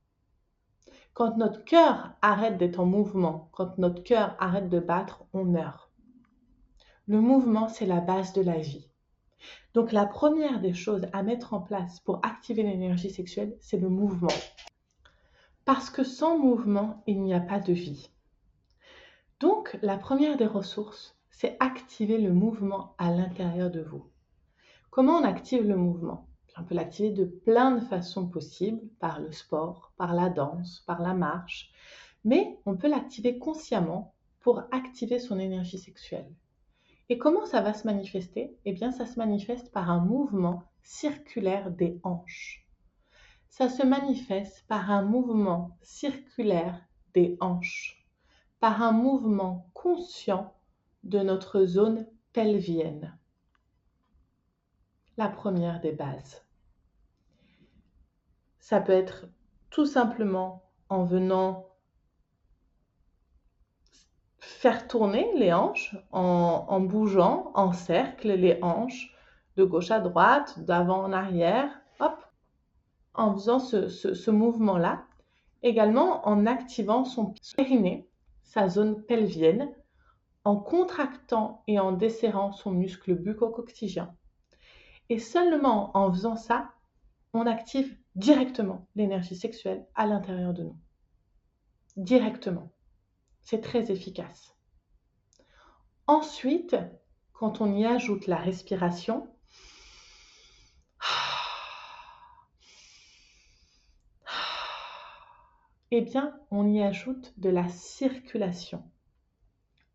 Quand 1.14 1.36
notre 1.36 1.64
cœur 1.64 2.12
arrête 2.20 2.58
d'être 2.58 2.80
en 2.80 2.86
mouvement, 2.86 3.48
quand 3.52 3.78
notre 3.78 4.02
cœur 4.02 4.36
arrête 4.38 4.68
de 4.68 4.78
battre, 4.78 5.24
on 5.32 5.44
meurt. 5.44 5.90
Le 7.06 7.20
mouvement, 7.22 7.68
c'est 7.68 7.86
la 7.86 8.00
base 8.00 8.34
de 8.34 8.42
la 8.42 8.58
vie. 8.58 8.90
Donc 9.72 9.90
la 9.90 10.04
première 10.04 10.60
des 10.60 10.74
choses 10.74 11.06
à 11.12 11.22
mettre 11.22 11.54
en 11.54 11.60
place 11.60 12.00
pour 12.00 12.20
activer 12.22 12.62
l'énergie 12.62 13.10
sexuelle, 13.10 13.56
c'est 13.60 13.78
le 13.78 13.88
mouvement. 13.88 14.28
Parce 15.64 15.88
que 15.88 16.04
sans 16.04 16.38
mouvement, 16.38 17.02
il 17.06 17.22
n'y 17.22 17.32
a 17.32 17.40
pas 17.40 17.60
de 17.60 17.72
vie. 17.72 18.10
Donc 19.40 19.78
la 19.82 19.96
première 19.96 20.36
des 20.36 20.46
ressources, 20.46 21.17
c'est 21.40 21.56
activer 21.60 22.18
le 22.18 22.32
mouvement 22.32 22.96
à 22.98 23.12
l'intérieur 23.12 23.70
de 23.70 23.80
vous. 23.80 24.04
Comment 24.90 25.18
on 25.18 25.24
active 25.24 25.62
le 25.62 25.76
mouvement? 25.76 26.26
On 26.58 26.64
peut 26.64 26.74
l'activer 26.74 27.10
de 27.10 27.26
plein 27.26 27.70
de 27.70 27.80
façons 27.80 28.26
possibles, 28.26 28.82
par 28.98 29.20
le 29.20 29.30
sport, 29.30 29.92
par 29.96 30.14
la 30.14 30.30
danse, 30.30 30.82
par 30.84 31.00
la 31.00 31.14
marche, 31.14 31.70
mais 32.24 32.58
on 32.66 32.76
peut 32.76 32.88
l'activer 32.88 33.38
consciemment 33.38 34.14
pour 34.40 34.64
activer 34.72 35.20
son 35.20 35.38
énergie 35.38 35.78
sexuelle. 35.78 36.28
Et 37.08 37.18
comment 37.18 37.46
ça 37.46 37.60
va 37.60 37.72
se 37.72 37.86
manifester? 37.86 38.56
Eh 38.64 38.72
bien, 38.72 38.90
ça 38.90 39.06
se 39.06 39.16
manifeste 39.16 39.70
par 39.70 39.92
un 39.92 40.00
mouvement 40.00 40.64
circulaire 40.82 41.70
des 41.70 42.00
hanches. 42.02 42.66
Ça 43.48 43.68
se 43.68 43.86
manifeste 43.86 44.64
par 44.66 44.90
un 44.90 45.02
mouvement 45.02 45.78
circulaire 45.82 46.84
des 47.14 47.36
hanches, 47.40 48.04
par 48.58 48.82
un 48.82 48.90
mouvement 48.90 49.70
conscient 49.72 50.52
de 51.04 51.20
notre 51.20 51.64
zone 51.64 52.06
pelvienne. 52.32 53.16
La 55.16 55.28
première 55.28 55.80
des 55.80 55.92
bases. 55.92 56.44
Ça 58.60 58.80
peut 58.80 58.92
être 58.92 59.26
tout 59.70 59.86
simplement 59.86 60.62
en 60.88 61.04
venant 61.04 61.68
faire 64.38 64.88
tourner 64.88 65.30
les 65.36 65.52
hanches, 65.52 65.96
en, 66.12 66.80
bougeant 66.80 67.52
en 67.54 67.72
cercle 67.72 68.32
les 68.32 68.58
hanches 68.62 69.14
de 69.56 69.64
gauche 69.64 69.90
à 69.90 70.00
droite, 70.00 70.58
d'avant 70.60 71.02
en 71.02 71.12
arrière, 71.12 71.70
en 73.14 73.34
faisant 73.34 73.58
ce, 73.58 73.88
ce 73.88 74.30
mouvement-là. 74.30 75.04
Également 75.62 76.26
en 76.28 76.46
activant 76.46 77.04
son 77.04 77.34
périnée, 77.56 78.08
sa 78.44 78.68
zone 78.68 79.02
pelvienne, 79.02 79.68
en 80.48 80.56
contractant 80.56 81.62
et 81.66 81.78
en 81.78 81.92
desserrant 81.92 82.52
son 82.52 82.70
muscle 82.70 83.14
bucco-coctygien. 83.14 84.16
Et 85.10 85.18
seulement 85.18 85.94
en 85.94 86.10
faisant 86.10 86.36
ça, 86.36 86.72
on 87.34 87.44
active 87.44 87.94
directement 88.14 88.86
l'énergie 88.96 89.36
sexuelle 89.36 89.86
à 89.94 90.06
l'intérieur 90.06 90.54
de 90.54 90.62
nous. 90.62 90.78
Directement. 91.98 92.72
C'est 93.42 93.60
très 93.60 93.92
efficace. 93.92 94.56
Ensuite, 96.06 96.76
quand 97.34 97.60
on 97.60 97.74
y 97.74 97.84
ajoute 97.84 98.26
la 98.26 98.36
respiration, 98.36 99.28
eh 105.90 106.00
bien, 106.00 106.40
on 106.50 106.66
y 106.72 106.82
ajoute 106.82 107.34
de 107.36 107.50
la 107.50 107.68
circulation. 107.68 108.82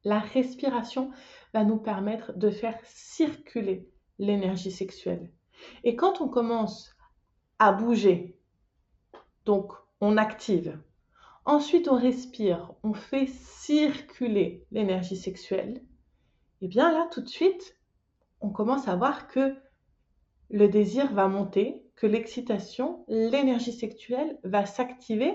La 0.03 0.19
respiration 0.19 1.11
va 1.53 1.63
nous 1.63 1.77
permettre 1.77 2.33
de 2.33 2.49
faire 2.49 2.77
circuler 2.85 3.89
l'énergie 4.19 4.71
sexuelle. 4.71 5.31
Et 5.83 5.95
quand 5.95 6.21
on 6.21 6.27
commence 6.27 6.95
à 7.59 7.71
bouger, 7.71 8.37
donc 9.45 9.71
on 10.01 10.17
active, 10.17 10.79
ensuite 11.45 11.87
on 11.87 11.95
respire, 11.95 12.73
on 12.83 12.93
fait 12.93 13.27
circuler 13.27 14.65
l'énergie 14.71 15.17
sexuelle, 15.17 15.81
et 16.61 16.67
bien 16.67 16.91
là 16.91 17.07
tout 17.11 17.21
de 17.21 17.29
suite, 17.29 17.77
on 18.41 18.49
commence 18.49 18.87
à 18.87 18.95
voir 18.95 19.27
que 19.27 19.55
le 20.49 20.67
désir 20.67 21.13
va 21.13 21.27
monter, 21.27 21.83
que 21.95 22.07
l'excitation, 22.07 23.05
l'énergie 23.07 23.71
sexuelle 23.71 24.37
va 24.43 24.65
s'activer 24.65 25.33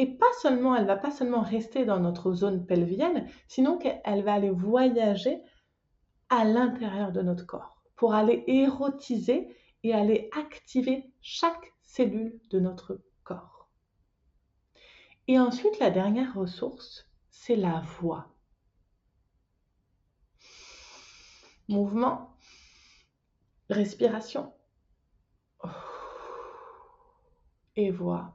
et 0.00 0.06
pas 0.06 0.32
seulement, 0.40 0.74
elle 0.74 0.86
va 0.86 0.96
pas 0.96 1.10
seulement 1.10 1.42
rester 1.42 1.84
dans 1.84 2.00
notre 2.00 2.32
zone 2.32 2.64
pelvienne, 2.64 3.28
sinon 3.48 3.76
qu'elle 3.76 4.24
va 4.24 4.32
aller 4.32 4.48
voyager 4.48 5.42
à 6.30 6.44
l'intérieur 6.44 7.12
de 7.12 7.20
notre 7.20 7.44
corps 7.44 7.82
pour 7.96 8.14
aller 8.14 8.42
érotiser 8.46 9.54
et 9.82 9.92
aller 9.92 10.30
activer 10.34 11.12
chaque 11.20 11.74
cellule 11.82 12.40
de 12.48 12.60
notre 12.60 13.02
corps. 13.24 13.68
Et 15.28 15.38
ensuite, 15.38 15.78
la 15.80 15.90
dernière 15.90 16.32
ressource, 16.34 17.06
c'est 17.28 17.56
la 17.56 17.80
voix. 17.80 18.34
Mouvement, 21.68 22.38
respiration 23.68 24.50
et 27.76 27.90
voix. 27.90 28.34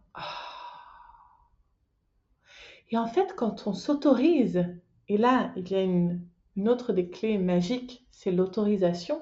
Et 2.90 2.98
en 2.98 3.08
fait, 3.08 3.36
quand 3.36 3.68
on 3.68 3.74
s'autorise, 3.74 4.66
et 5.08 5.18
là, 5.18 5.52
il 5.56 5.70
y 5.70 5.76
a 5.76 5.82
une, 5.82 6.22
autre 6.68 6.94
des 6.94 7.10
clés 7.10 7.38
magiques, 7.38 8.06
c'est 8.12 8.32
l'autorisation, 8.32 9.22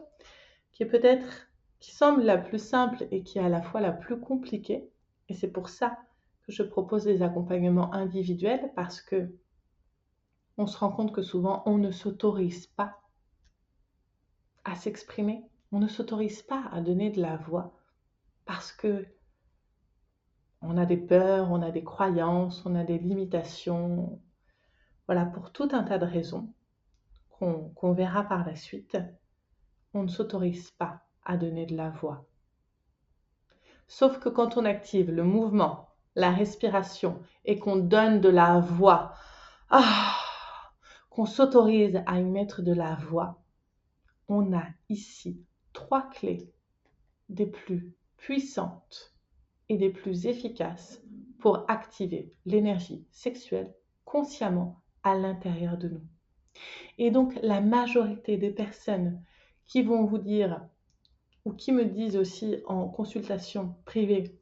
qui 0.72 0.84
est 0.84 0.88
peut-être, 0.88 1.48
qui 1.80 1.92
semble 1.92 2.24
la 2.24 2.38
plus 2.38 2.64
simple 2.64 3.08
et 3.12 3.24
qui 3.24 3.38
est 3.38 3.44
à 3.44 3.50
la 3.50 3.62
fois 3.62 3.82
la 3.82 3.92
plus 3.92 4.20
compliquée. 4.20 4.90
Et 5.30 5.34
c'est 5.34 5.52
pour 5.52 5.70
ça 5.70 5.98
que 6.46 6.52
je 6.52 6.64
propose 6.64 7.06
des 7.06 7.22
accompagnements 7.22 7.94
individuels, 7.94 8.72
parce 8.76 9.02
que 9.02 9.34
on 10.58 10.68
se 10.68 10.78
rend 10.78 10.92
compte 10.92 11.14
que 11.14 11.24
souvent, 11.24 11.64
on 11.66 11.78
ne 11.78 11.92
s'autorise 11.92 12.68
pas 12.68 13.00
à 14.66 14.76
s'exprimer, 14.76 15.44
on 15.72 15.80
ne 15.80 15.88
s'autorise 15.88 16.42
pas 16.44 16.66
à 16.72 16.82
donner 16.82 17.10
de 17.10 17.22
la 17.22 17.38
voix, 17.38 17.74
parce 18.46 18.72
que 18.72 19.06
on 20.64 20.78
a 20.78 20.86
des 20.86 20.98
peurs, 20.98 21.52
on 21.52 21.62
a 21.62 21.72
des 21.72 21.84
croyances, 21.84 22.66
on 22.66 22.76
a 22.76 22.84
des 22.84 22.98
limitations. 22.98 24.22
Voilà, 25.08 25.26
pour 25.26 25.52
tout 25.52 25.68
un 25.72 25.84
tas 25.84 25.98
de 25.98 26.06
raisons 26.06 26.50
qu'on 27.40 27.92
verra 27.92 28.24
par 28.24 28.46
la 28.46 28.56
suite, 28.56 28.98
on 29.94 30.04
ne 30.04 30.08
s'autorise 30.08 30.72
pas 30.72 31.02
à 31.26 31.36
donner 31.36 31.66
de 31.66 31.76
la 31.76 31.90
voix. 31.90 32.26
Sauf 33.88 34.20
que 34.20 34.30
quand 34.30 34.56
on 34.56 34.64
active 34.64 35.12
le 35.12 35.26
mouvement, 35.26 35.90
la 36.16 36.32
respiration 36.32 37.22
et 37.44 37.60
qu'on 37.60 37.76
donne 37.76 38.22
de 38.22 38.30
la 38.30 38.60
voix, 38.60 39.14
ah, 39.70 40.16
qu'on 41.10 41.26
s'autorise 41.26 42.02
à 42.06 42.20
y 42.20 42.24
mettre 42.24 42.62
de 42.62 42.74
la 42.74 42.96
voix, 42.96 43.44
on 44.30 44.54
a 44.58 44.64
ici 44.88 45.44
trois 45.74 46.10
clés 46.10 46.50
des 47.28 47.46
plus 47.46 47.94
puissantes 48.16 49.13
et 49.74 49.78
des 49.78 49.90
plus 49.90 50.28
efficaces 50.28 51.02
pour 51.40 51.70
activer 51.70 52.32
l'énergie 52.46 53.06
sexuelle 53.12 53.74
consciemment 54.06 54.82
à 55.04 55.16
l'intérieur 55.16 55.78
de 55.78 55.90
nous. 55.90 56.02
Et 56.98 57.12
donc 57.12 57.38
la 57.42 57.62
majorité 57.62 58.38
des 58.38 58.52
personnes 58.52 59.22
qui 59.66 59.82
vont 59.82 60.06
vous 60.06 60.20
dire 60.20 60.62
ou 61.46 61.52
qui 61.52 61.72
me 61.72 61.86
disent 61.86 62.16
aussi 62.16 62.58
en 62.66 62.88
consultation 62.88 63.76
privée 63.86 64.40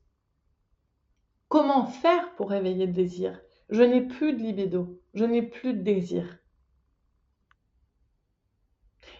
comment 1.47 1.85
faire 1.85 2.33
pour 2.35 2.49
réveiller 2.49 2.85
le 2.85 2.93
désir? 2.93 3.41
Je 3.69 3.83
n'ai 3.83 4.01
plus 4.01 4.33
de 4.33 4.41
libido, 4.41 5.01
je 5.13 5.25
n'ai 5.25 5.41
plus 5.41 5.73
de 5.73 5.81
désir. 5.81 6.39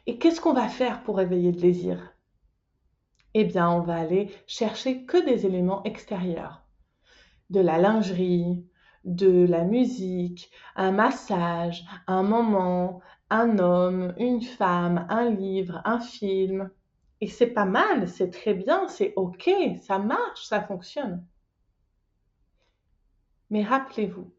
Et 0.06 0.18
qu'est-ce 0.18 0.42
qu'on 0.42 0.54
va 0.54 0.68
faire 0.68 1.04
pour 1.04 1.18
réveiller 1.18 1.52
le 1.52 1.60
désir? 1.60 2.11
Eh 3.34 3.46
bien, 3.46 3.70
on 3.70 3.82
va 3.82 3.96
aller 3.96 4.32
chercher 4.48 5.06
que 5.06 5.24
des 5.26 5.46
éléments 5.46 5.84
extérieurs. 5.84 6.64
De 7.50 7.60
la 7.60 7.78
lingerie, 7.78 8.66
de 9.04 9.46
la 9.46 9.64
musique, 9.64 10.52
un 10.76 10.92
massage, 10.92 11.86
un 12.08 12.24
moment, 12.24 13.02
un 13.30 13.60
homme, 13.60 14.14
une 14.18 14.42
femme, 14.42 15.06
un 15.10 15.30
livre, 15.30 15.82
un 15.86 16.00
film. 16.00 16.70
Et 17.22 17.28
c'est 17.28 17.48
pas 17.48 17.66
mal, 17.66 18.08
c'est 18.08 18.32
très 18.32 18.54
bien, 18.54 18.88
c'est 18.88 19.14
OK, 19.16 19.50
ça 19.82 20.00
marche, 20.00 20.46
ça 20.46 20.62
fonctionne. 20.62 21.26
Mais 23.50 23.64
rappelez-vous 23.64 24.34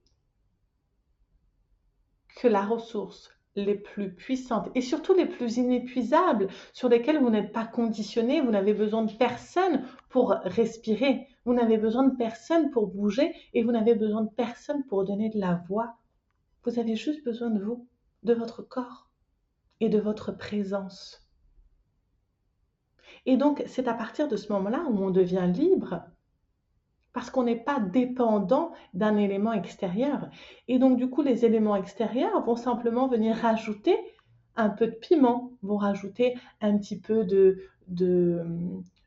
que 2.37 2.49
la 2.49 2.65
ressource 2.65 3.31
les 3.57 3.75
plus 3.75 4.15
puissantes 4.15 4.71
et 4.75 4.81
surtout 4.81 5.15
les 5.15 5.27
plus 5.27 5.57
inépuisables, 5.57 6.49
sur 6.73 6.89
lesquelles 6.89 7.21
vous 7.21 7.31
n'êtes 7.31 7.53
pas 7.53 7.67
conditionné, 7.67 8.41
vous 8.41 8.51
n'avez 8.51 8.73
besoin 8.73 9.03
de 9.03 9.13
personne 9.13 9.85
pour 10.09 10.31
respirer, 10.45 11.27
vous 11.45 11.55
n'avez 11.55 11.77
besoin 11.77 12.05
de 12.05 12.17
personne 12.17 12.71
pour 12.71 12.87
bouger 12.87 13.35
et 13.53 13.63
vous 13.63 13.73
n'avez 13.73 13.95
besoin 13.95 14.23
de 14.23 14.31
personne 14.31 14.85
pour 14.87 15.05
donner 15.05 15.29
de 15.29 15.39
la 15.39 15.63
voix. 15.69 15.97
Vous 16.65 16.79
avez 16.79 16.97
juste 16.97 17.25
besoin 17.25 17.51
de 17.51 17.63
vous, 17.63 17.87
de 18.23 18.35
votre 18.35 18.63
corps 18.63 19.11
et 19.81 19.89
de 19.89 19.99
votre 19.99 20.33
présence. 20.33 21.29
Et 23.27 23.37
donc, 23.37 23.63
c'est 23.67 23.89
à 23.89 23.95
partir 23.95 24.29
de 24.29 24.37
ce 24.37 24.53
moment-là 24.53 24.85
où 24.89 24.99
on 24.99 25.11
devient 25.11 25.51
libre 25.53 26.03
parce 27.13 27.31
qu'on 27.31 27.45
n'est 27.45 27.63
pas 27.63 27.79
dépendant 27.81 28.73
d'un 28.95 29.17
élément 29.17 29.53
extérieur. 29.53 30.31
Et 30.69 30.79
donc, 30.79 30.97
du 30.97 31.11
coup, 31.11 31.23
les 31.23 31.45
éléments 31.45 31.77
extérieurs 31.77 32.43
vont 32.45 32.57
simplement 32.57 33.07
venir 33.07 33.37
rajouter 33.37 33.97
un 34.57 34.71
peu 34.71 34.87
de 34.87 34.93
piment, 34.93 35.53
vont 35.63 35.77
rajouter 35.77 36.39
un 36.61 36.77
petit 36.79 36.99
peu 36.99 37.25
de, 37.25 37.63
de, 37.89 38.45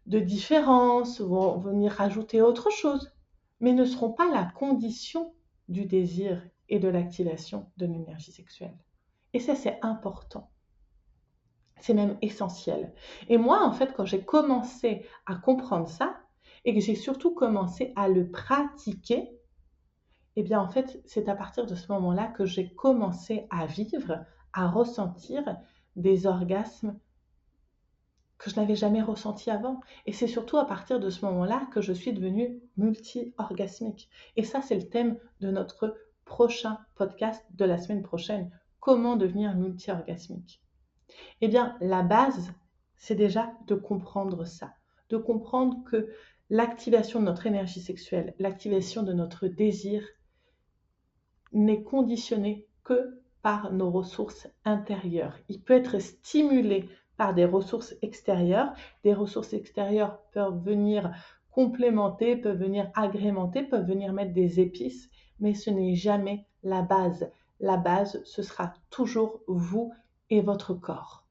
de 0.08 0.20
différence, 0.20 1.22
vont 1.22 1.58
venir 1.58 1.92
rajouter 1.92 2.42
autre 2.42 2.70
chose, 2.72 3.12
mais 3.60 3.74
ne 3.74 3.86
seront 3.86 4.12
pas 4.12 4.30
la 4.32 4.46
condition 4.46 5.34
du 5.70 5.86
désir 5.86 6.42
et 6.70 6.80
de 6.80 6.88
l'activation 6.88 7.68
de 7.78 7.86
l'énergie 7.86 8.32
sexuelle. 8.32 8.76
Et 9.34 9.40
ça, 9.40 9.56
c'est 9.56 9.80
important. 9.82 10.50
C'est 11.80 11.94
même 11.94 12.18
essentiel. 12.22 12.94
Et 13.28 13.38
moi, 13.38 13.64
en 13.64 13.72
fait, 13.72 13.94
quand 13.94 14.06
j'ai 14.06 14.22
commencé 14.24 15.06
à 15.26 15.36
comprendre 15.36 15.88
ça, 15.88 16.15
et 16.66 16.74
que 16.74 16.82
j'ai 16.82 16.96
surtout 16.96 17.34
commencé 17.34 17.94
à 17.96 18.10
le 18.10 18.30
pratiquer, 18.30 19.32
eh 20.36 20.44
bien 20.44 20.60
en 20.60 20.68
fait, 20.68 21.02
c'est 21.06 21.30
à 21.30 21.36
partir 21.36 21.66
de 21.66 21.76
ce 21.76 21.92
moment-là 21.94 22.28
que 22.28 22.46
j'ai 22.46 22.74
commencé 22.74 23.48
à 23.50 23.66
vivre, 23.66 24.26
à 24.52 24.68
ressentir 24.68 25.58
des 25.96 26.26
orgasmes 26.26 27.00
que 28.38 28.50
je 28.50 28.58
n'avais 28.58 28.76
jamais 28.76 29.02
ressentis 29.02 29.50
avant. 29.50 29.80
Et 30.06 30.12
c'est 30.12 30.28
surtout 30.28 30.58
à 30.58 30.66
partir 30.66 31.00
de 31.00 31.10
ce 31.10 31.24
moment-là 31.26 31.68
que 31.72 31.82
je 31.82 31.94
suis 31.94 32.14
devenue 32.14 32.60
multi-orgasmique. 32.78 34.10
Et 34.36 34.44
ça, 34.44 34.62
c'est 34.62 34.76
le 34.76 34.90
thème 34.90 35.18
de 35.40 35.52
notre 35.52 35.96
prochain 36.26 36.80
podcast 36.96 37.46
de 37.52 37.66
la 37.66 37.78
semaine 37.78 38.04
prochaine. 38.04 38.52
Comment 38.80 39.16
devenir 39.16 39.56
multi-orgasmique 39.56 40.62
Eh 41.42 41.48
bien, 41.48 41.78
la 41.80 42.02
base, 42.02 42.52
c'est 42.98 43.16
déjà 43.16 43.54
de 43.68 43.76
comprendre 43.76 44.46
ça. 44.46 44.74
De 45.10 45.18
comprendre 45.18 45.84
que 45.86 46.10
l'activation 46.50 47.20
de 47.20 47.26
notre 47.26 47.48
énergie 47.48 47.82
sexuelle, 47.82 48.36
l'activation 48.40 49.04
de 49.04 49.14
notre 49.14 49.48
désir 49.48 50.04
n'est 51.54 51.84
conditionnée 51.84 52.68
que 52.84 53.22
par 53.42 53.72
nos 53.72 53.92
ressources 53.92 54.48
intérieures. 54.64 55.38
Il 55.50 55.62
peut 55.62 55.74
être 55.74 56.00
stimulé 56.00 56.90
par 57.18 57.34
des 57.34 57.46
ressources 57.46 57.96
extérieures. 58.02 58.74
Des 59.04 59.14
ressources 59.14 59.54
extérieures 59.54 60.20
peuvent 60.32 60.64
venir 60.64 61.12
complémenter, 61.52 62.36
peuvent 62.36 62.58
venir 62.58 62.90
agrémenter, 62.96 63.64
peuvent 63.64 63.88
venir 63.88 64.14
mettre 64.14 64.34
des 64.34 64.60
épices, 64.60 65.10
mais 65.40 65.54
ce 65.54 65.70
n'est 65.70 65.96
jamais 65.96 66.46
la 66.64 66.82
base. 66.82 67.32
La 67.60 67.78
base, 67.78 68.22
ce 68.26 68.44
sera 68.44 68.74
toujours 68.90 69.42
vous 69.48 69.94
et 70.30 70.42
votre 70.42 70.74
corps. 70.74 71.26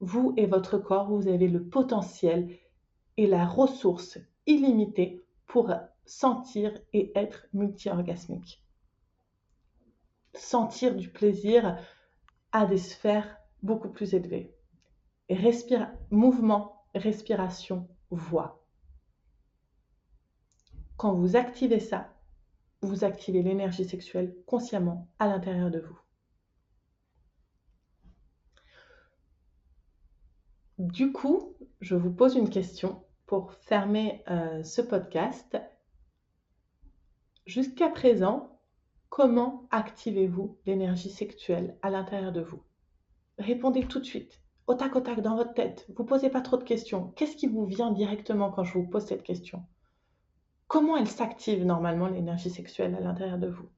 Vous 0.00 0.34
et 0.36 0.46
votre 0.46 0.76
corps, 0.76 1.08
vous 1.08 1.28
avez 1.28 1.48
le 1.48 1.64
potentiel 1.64 2.50
et 3.16 3.26
la 3.26 3.46
ressource 3.46 4.18
illimité 4.46 5.24
pour 5.46 5.72
sentir 6.04 6.78
et 6.92 7.12
être 7.14 7.46
multi-orgasmique. 7.52 8.62
Sentir 10.34 10.94
du 10.94 11.08
plaisir 11.08 11.78
à 12.52 12.66
des 12.66 12.78
sphères 12.78 13.38
beaucoup 13.62 13.88
plus 13.88 14.14
élevées. 14.14 14.54
Mouvement, 16.10 16.84
respiration, 16.94 17.88
voix. 18.10 18.64
Quand 20.96 21.14
vous 21.14 21.36
activez 21.36 21.80
ça, 21.80 22.14
vous 22.82 23.04
activez 23.04 23.42
l'énergie 23.42 23.84
sexuelle 23.84 24.36
consciemment 24.46 25.08
à 25.18 25.26
l'intérieur 25.26 25.70
de 25.70 25.80
vous. 25.80 25.98
Du 30.78 31.12
coup, 31.12 31.56
je 31.80 31.96
vous 31.96 32.12
pose 32.12 32.36
une 32.36 32.50
question 32.50 33.02
pour 33.26 33.52
fermer 33.52 34.22
euh, 34.30 34.62
ce 34.62 34.80
podcast. 34.80 35.58
Jusqu'à 37.44 37.88
présent, 37.88 38.58
comment 39.08 39.66
activez-vous 39.70 40.58
l'énergie 40.66 41.10
sexuelle 41.10 41.76
à 41.82 41.90
l'intérieur 41.90 42.32
de 42.32 42.40
vous? 42.40 42.62
Répondez 43.38 43.86
tout 43.86 44.00
de 44.00 44.04
suite. 44.04 44.40
au 44.66 44.74
tac 44.74 44.96
au 44.96 45.00
tac 45.00 45.20
dans 45.20 45.36
votre 45.36 45.54
tête. 45.54 45.86
Vous 45.96 46.04
posez 46.04 46.30
pas 46.30 46.40
trop 46.40 46.56
de 46.56 46.64
questions. 46.64 47.12
Qu'est-ce 47.16 47.36
qui 47.36 47.46
vous 47.46 47.64
vient 47.64 47.92
directement 47.92 48.50
quand 48.50 48.64
je 48.64 48.74
vous 48.74 48.86
pose 48.86 49.06
cette 49.06 49.22
question? 49.22 49.64
Comment 50.66 50.96
elle 50.96 51.08
s'active 51.08 51.64
normalement 51.64 52.08
l'énergie 52.08 52.50
sexuelle 52.50 52.94
à 52.96 53.00
l'intérieur 53.00 53.38
de 53.38 53.48
vous? 53.48 53.68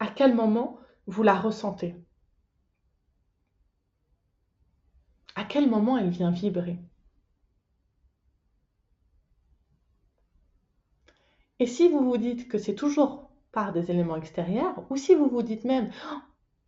À 0.00 0.08
quel 0.08 0.34
moment 0.34 0.78
vous 1.06 1.22
la 1.22 1.34
ressentez? 1.38 1.94
À 5.36 5.44
quel 5.44 5.68
moment 5.70 5.96
elle 5.96 6.10
vient 6.10 6.30
vibrer? 6.30 6.78
Et 11.60 11.66
si 11.66 11.90
vous 11.90 12.00
vous 12.00 12.16
dites 12.16 12.48
que 12.48 12.56
c'est 12.56 12.74
toujours 12.74 13.30
par 13.52 13.72
des 13.72 13.90
éléments 13.90 14.16
extérieurs, 14.16 14.82
ou 14.90 14.96
si 14.96 15.14
vous 15.14 15.28
vous 15.28 15.42
dites 15.42 15.64
même, 15.64 15.90
oh, 16.10 16.18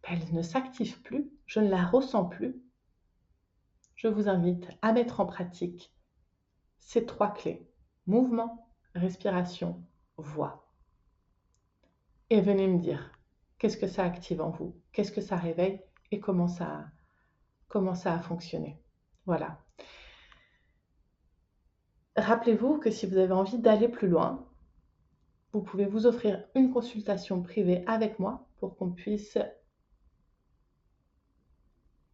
elle 0.02 0.20
ne 0.34 0.42
s'active 0.42 1.00
plus, 1.00 1.32
je 1.46 1.60
ne 1.60 1.70
la 1.70 1.86
ressens 1.86 2.26
plus, 2.26 2.62
je 3.96 4.06
vous 4.06 4.28
invite 4.28 4.68
à 4.82 4.92
mettre 4.92 5.20
en 5.20 5.26
pratique 5.26 5.94
ces 6.78 7.06
trois 7.06 7.32
clés. 7.32 7.66
Mouvement, 8.06 8.68
respiration, 8.94 9.82
voix. 10.18 10.70
Et 12.28 12.42
venez 12.42 12.68
me 12.68 12.78
dire 12.78 13.12
qu'est-ce 13.58 13.78
que 13.78 13.86
ça 13.86 14.04
active 14.04 14.42
en 14.42 14.50
vous, 14.50 14.76
qu'est-ce 14.92 15.12
que 15.12 15.20
ça 15.22 15.36
réveille? 15.36 15.80
Et 16.10 16.20
comment 16.20 16.48
ça, 16.48 16.84
comment 17.68 17.94
ça 17.94 18.12
a 18.12 18.20
fonctionné? 18.20 18.78
Voilà. 19.24 19.58
Rappelez-vous 22.16 22.78
que 22.78 22.90
si 22.90 23.06
vous 23.06 23.16
avez 23.16 23.32
envie 23.32 23.58
d'aller 23.58 23.88
plus 23.88 24.08
loin, 24.08 24.51
vous 25.52 25.62
pouvez 25.62 25.86
vous 25.86 26.06
offrir 26.06 26.44
une 26.54 26.72
consultation 26.72 27.42
privée 27.42 27.84
avec 27.86 28.18
moi 28.18 28.46
pour 28.58 28.76
qu'on 28.76 28.90
puisse 28.90 29.38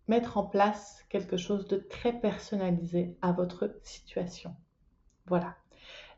mettre 0.08 0.38
en 0.38 0.44
place 0.44 1.04
quelque 1.08 1.36
chose 1.36 1.68
de 1.68 1.76
très 1.76 2.18
personnalisé 2.18 3.16
à 3.22 3.32
votre 3.32 3.78
situation. 3.82 4.56
Voilà. 5.26 5.54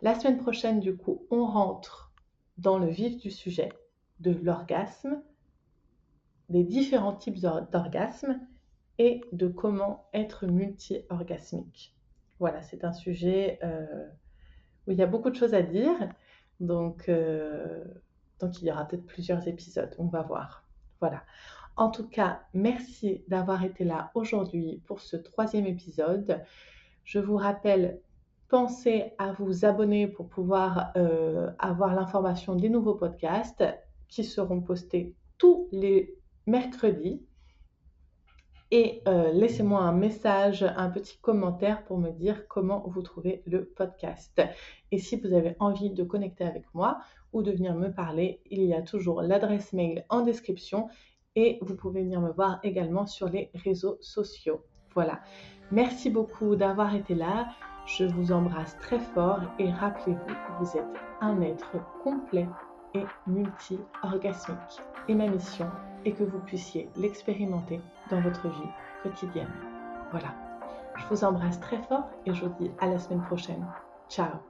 La 0.00 0.14
semaine 0.14 0.38
prochaine, 0.38 0.80
du 0.80 0.96
coup, 0.96 1.26
on 1.30 1.44
rentre 1.44 2.12
dans 2.56 2.78
le 2.78 2.88
vif 2.88 3.18
du 3.18 3.30
sujet 3.30 3.70
de 4.20 4.30
l'orgasme, 4.30 5.22
des 6.48 6.64
différents 6.64 7.14
types 7.14 7.40
d'orgasme 7.40 8.40
et 8.98 9.22
de 9.32 9.48
comment 9.48 10.08
être 10.12 10.46
multi-orgasmique. 10.46 11.96
Voilà, 12.38 12.62
c'est 12.62 12.84
un 12.84 12.92
sujet 12.92 13.58
euh, 13.62 14.08
où 14.86 14.92
il 14.92 14.98
y 14.98 15.02
a 15.02 15.06
beaucoup 15.06 15.30
de 15.30 15.36
choses 15.36 15.54
à 15.54 15.62
dire, 15.62 15.94
donc, 16.60 17.08
euh, 17.08 17.84
donc 18.38 18.60
il 18.60 18.68
y 18.68 18.70
aura 18.70 18.86
peut-être 18.86 19.06
plusieurs 19.06 19.48
épisodes, 19.48 19.94
on 19.98 20.06
va 20.06 20.22
voir. 20.22 20.64
Voilà. 21.00 21.22
En 21.76 21.90
tout 21.90 22.06
cas, 22.06 22.42
merci 22.52 23.24
d'avoir 23.28 23.64
été 23.64 23.84
là 23.84 24.10
aujourd'hui 24.14 24.82
pour 24.86 25.00
ce 25.00 25.16
troisième 25.16 25.66
épisode. 25.66 26.42
Je 27.04 27.18
vous 27.18 27.36
rappelle, 27.36 28.00
pensez 28.48 29.12
à 29.18 29.32
vous 29.32 29.64
abonner 29.64 30.06
pour 30.06 30.28
pouvoir 30.28 30.92
euh, 30.96 31.50
avoir 31.58 31.94
l'information 31.94 32.54
des 32.54 32.68
nouveaux 32.68 32.94
podcasts 32.94 33.64
qui 34.08 34.24
seront 34.24 34.60
postés 34.60 35.14
tous 35.38 35.68
les 35.72 36.14
mercredis. 36.46 37.22
Et 38.72 39.02
euh, 39.08 39.32
laissez-moi 39.32 39.80
un 39.80 39.92
message, 39.92 40.62
un 40.62 40.90
petit 40.90 41.18
commentaire 41.18 41.82
pour 41.84 41.98
me 41.98 42.10
dire 42.10 42.46
comment 42.46 42.84
vous 42.86 43.02
trouvez 43.02 43.42
le 43.46 43.64
podcast. 43.64 44.40
Et 44.92 44.98
si 44.98 45.16
vous 45.16 45.34
avez 45.34 45.56
envie 45.58 45.90
de 45.90 46.04
connecter 46.04 46.44
avec 46.44 46.64
moi 46.72 47.00
ou 47.32 47.42
de 47.42 47.50
venir 47.50 47.74
me 47.74 47.88
parler, 47.88 48.40
il 48.48 48.62
y 48.62 48.74
a 48.74 48.82
toujours 48.82 49.22
l'adresse 49.22 49.72
mail 49.72 50.04
en 50.08 50.20
description 50.20 50.88
et 51.34 51.58
vous 51.62 51.74
pouvez 51.74 52.02
venir 52.02 52.20
me 52.20 52.30
voir 52.30 52.60
également 52.62 53.06
sur 53.06 53.28
les 53.28 53.50
réseaux 53.54 53.98
sociaux. 54.00 54.64
Voilà. 54.94 55.20
Merci 55.72 56.10
beaucoup 56.10 56.54
d'avoir 56.54 56.94
été 56.94 57.14
là. 57.14 57.48
Je 57.86 58.04
vous 58.04 58.30
embrasse 58.30 58.76
très 58.78 59.00
fort 59.00 59.40
et 59.58 59.70
rappelez-vous 59.70 60.34
vous 60.60 60.76
êtes 60.76 60.84
un 61.20 61.40
être 61.40 61.76
complet 62.04 62.46
et 62.94 63.04
multi-orgasmique. 63.26 64.82
Et 65.08 65.14
ma 65.14 65.26
mission 65.26 65.70
est 66.04 66.12
que 66.12 66.24
vous 66.24 66.40
puissiez 66.40 66.88
l'expérimenter 66.96 67.80
dans 68.10 68.20
votre 68.20 68.48
vie 68.48 68.70
quotidienne. 69.02 69.52
Voilà. 70.10 70.34
Je 70.96 71.06
vous 71.06 71.24
embrasse 71.24 71.60
très 71.60 71.78
fort 71.84 72.08
et 72.26 72.34
je 72.34 72.44
vous 72.44 72.54
dis 72.60 72.70
à 72.80 72.86
la 72.86 72.98
semaine 72.98 73.22
prochaine. 73.22 73.64
Ciao 74.08 74.49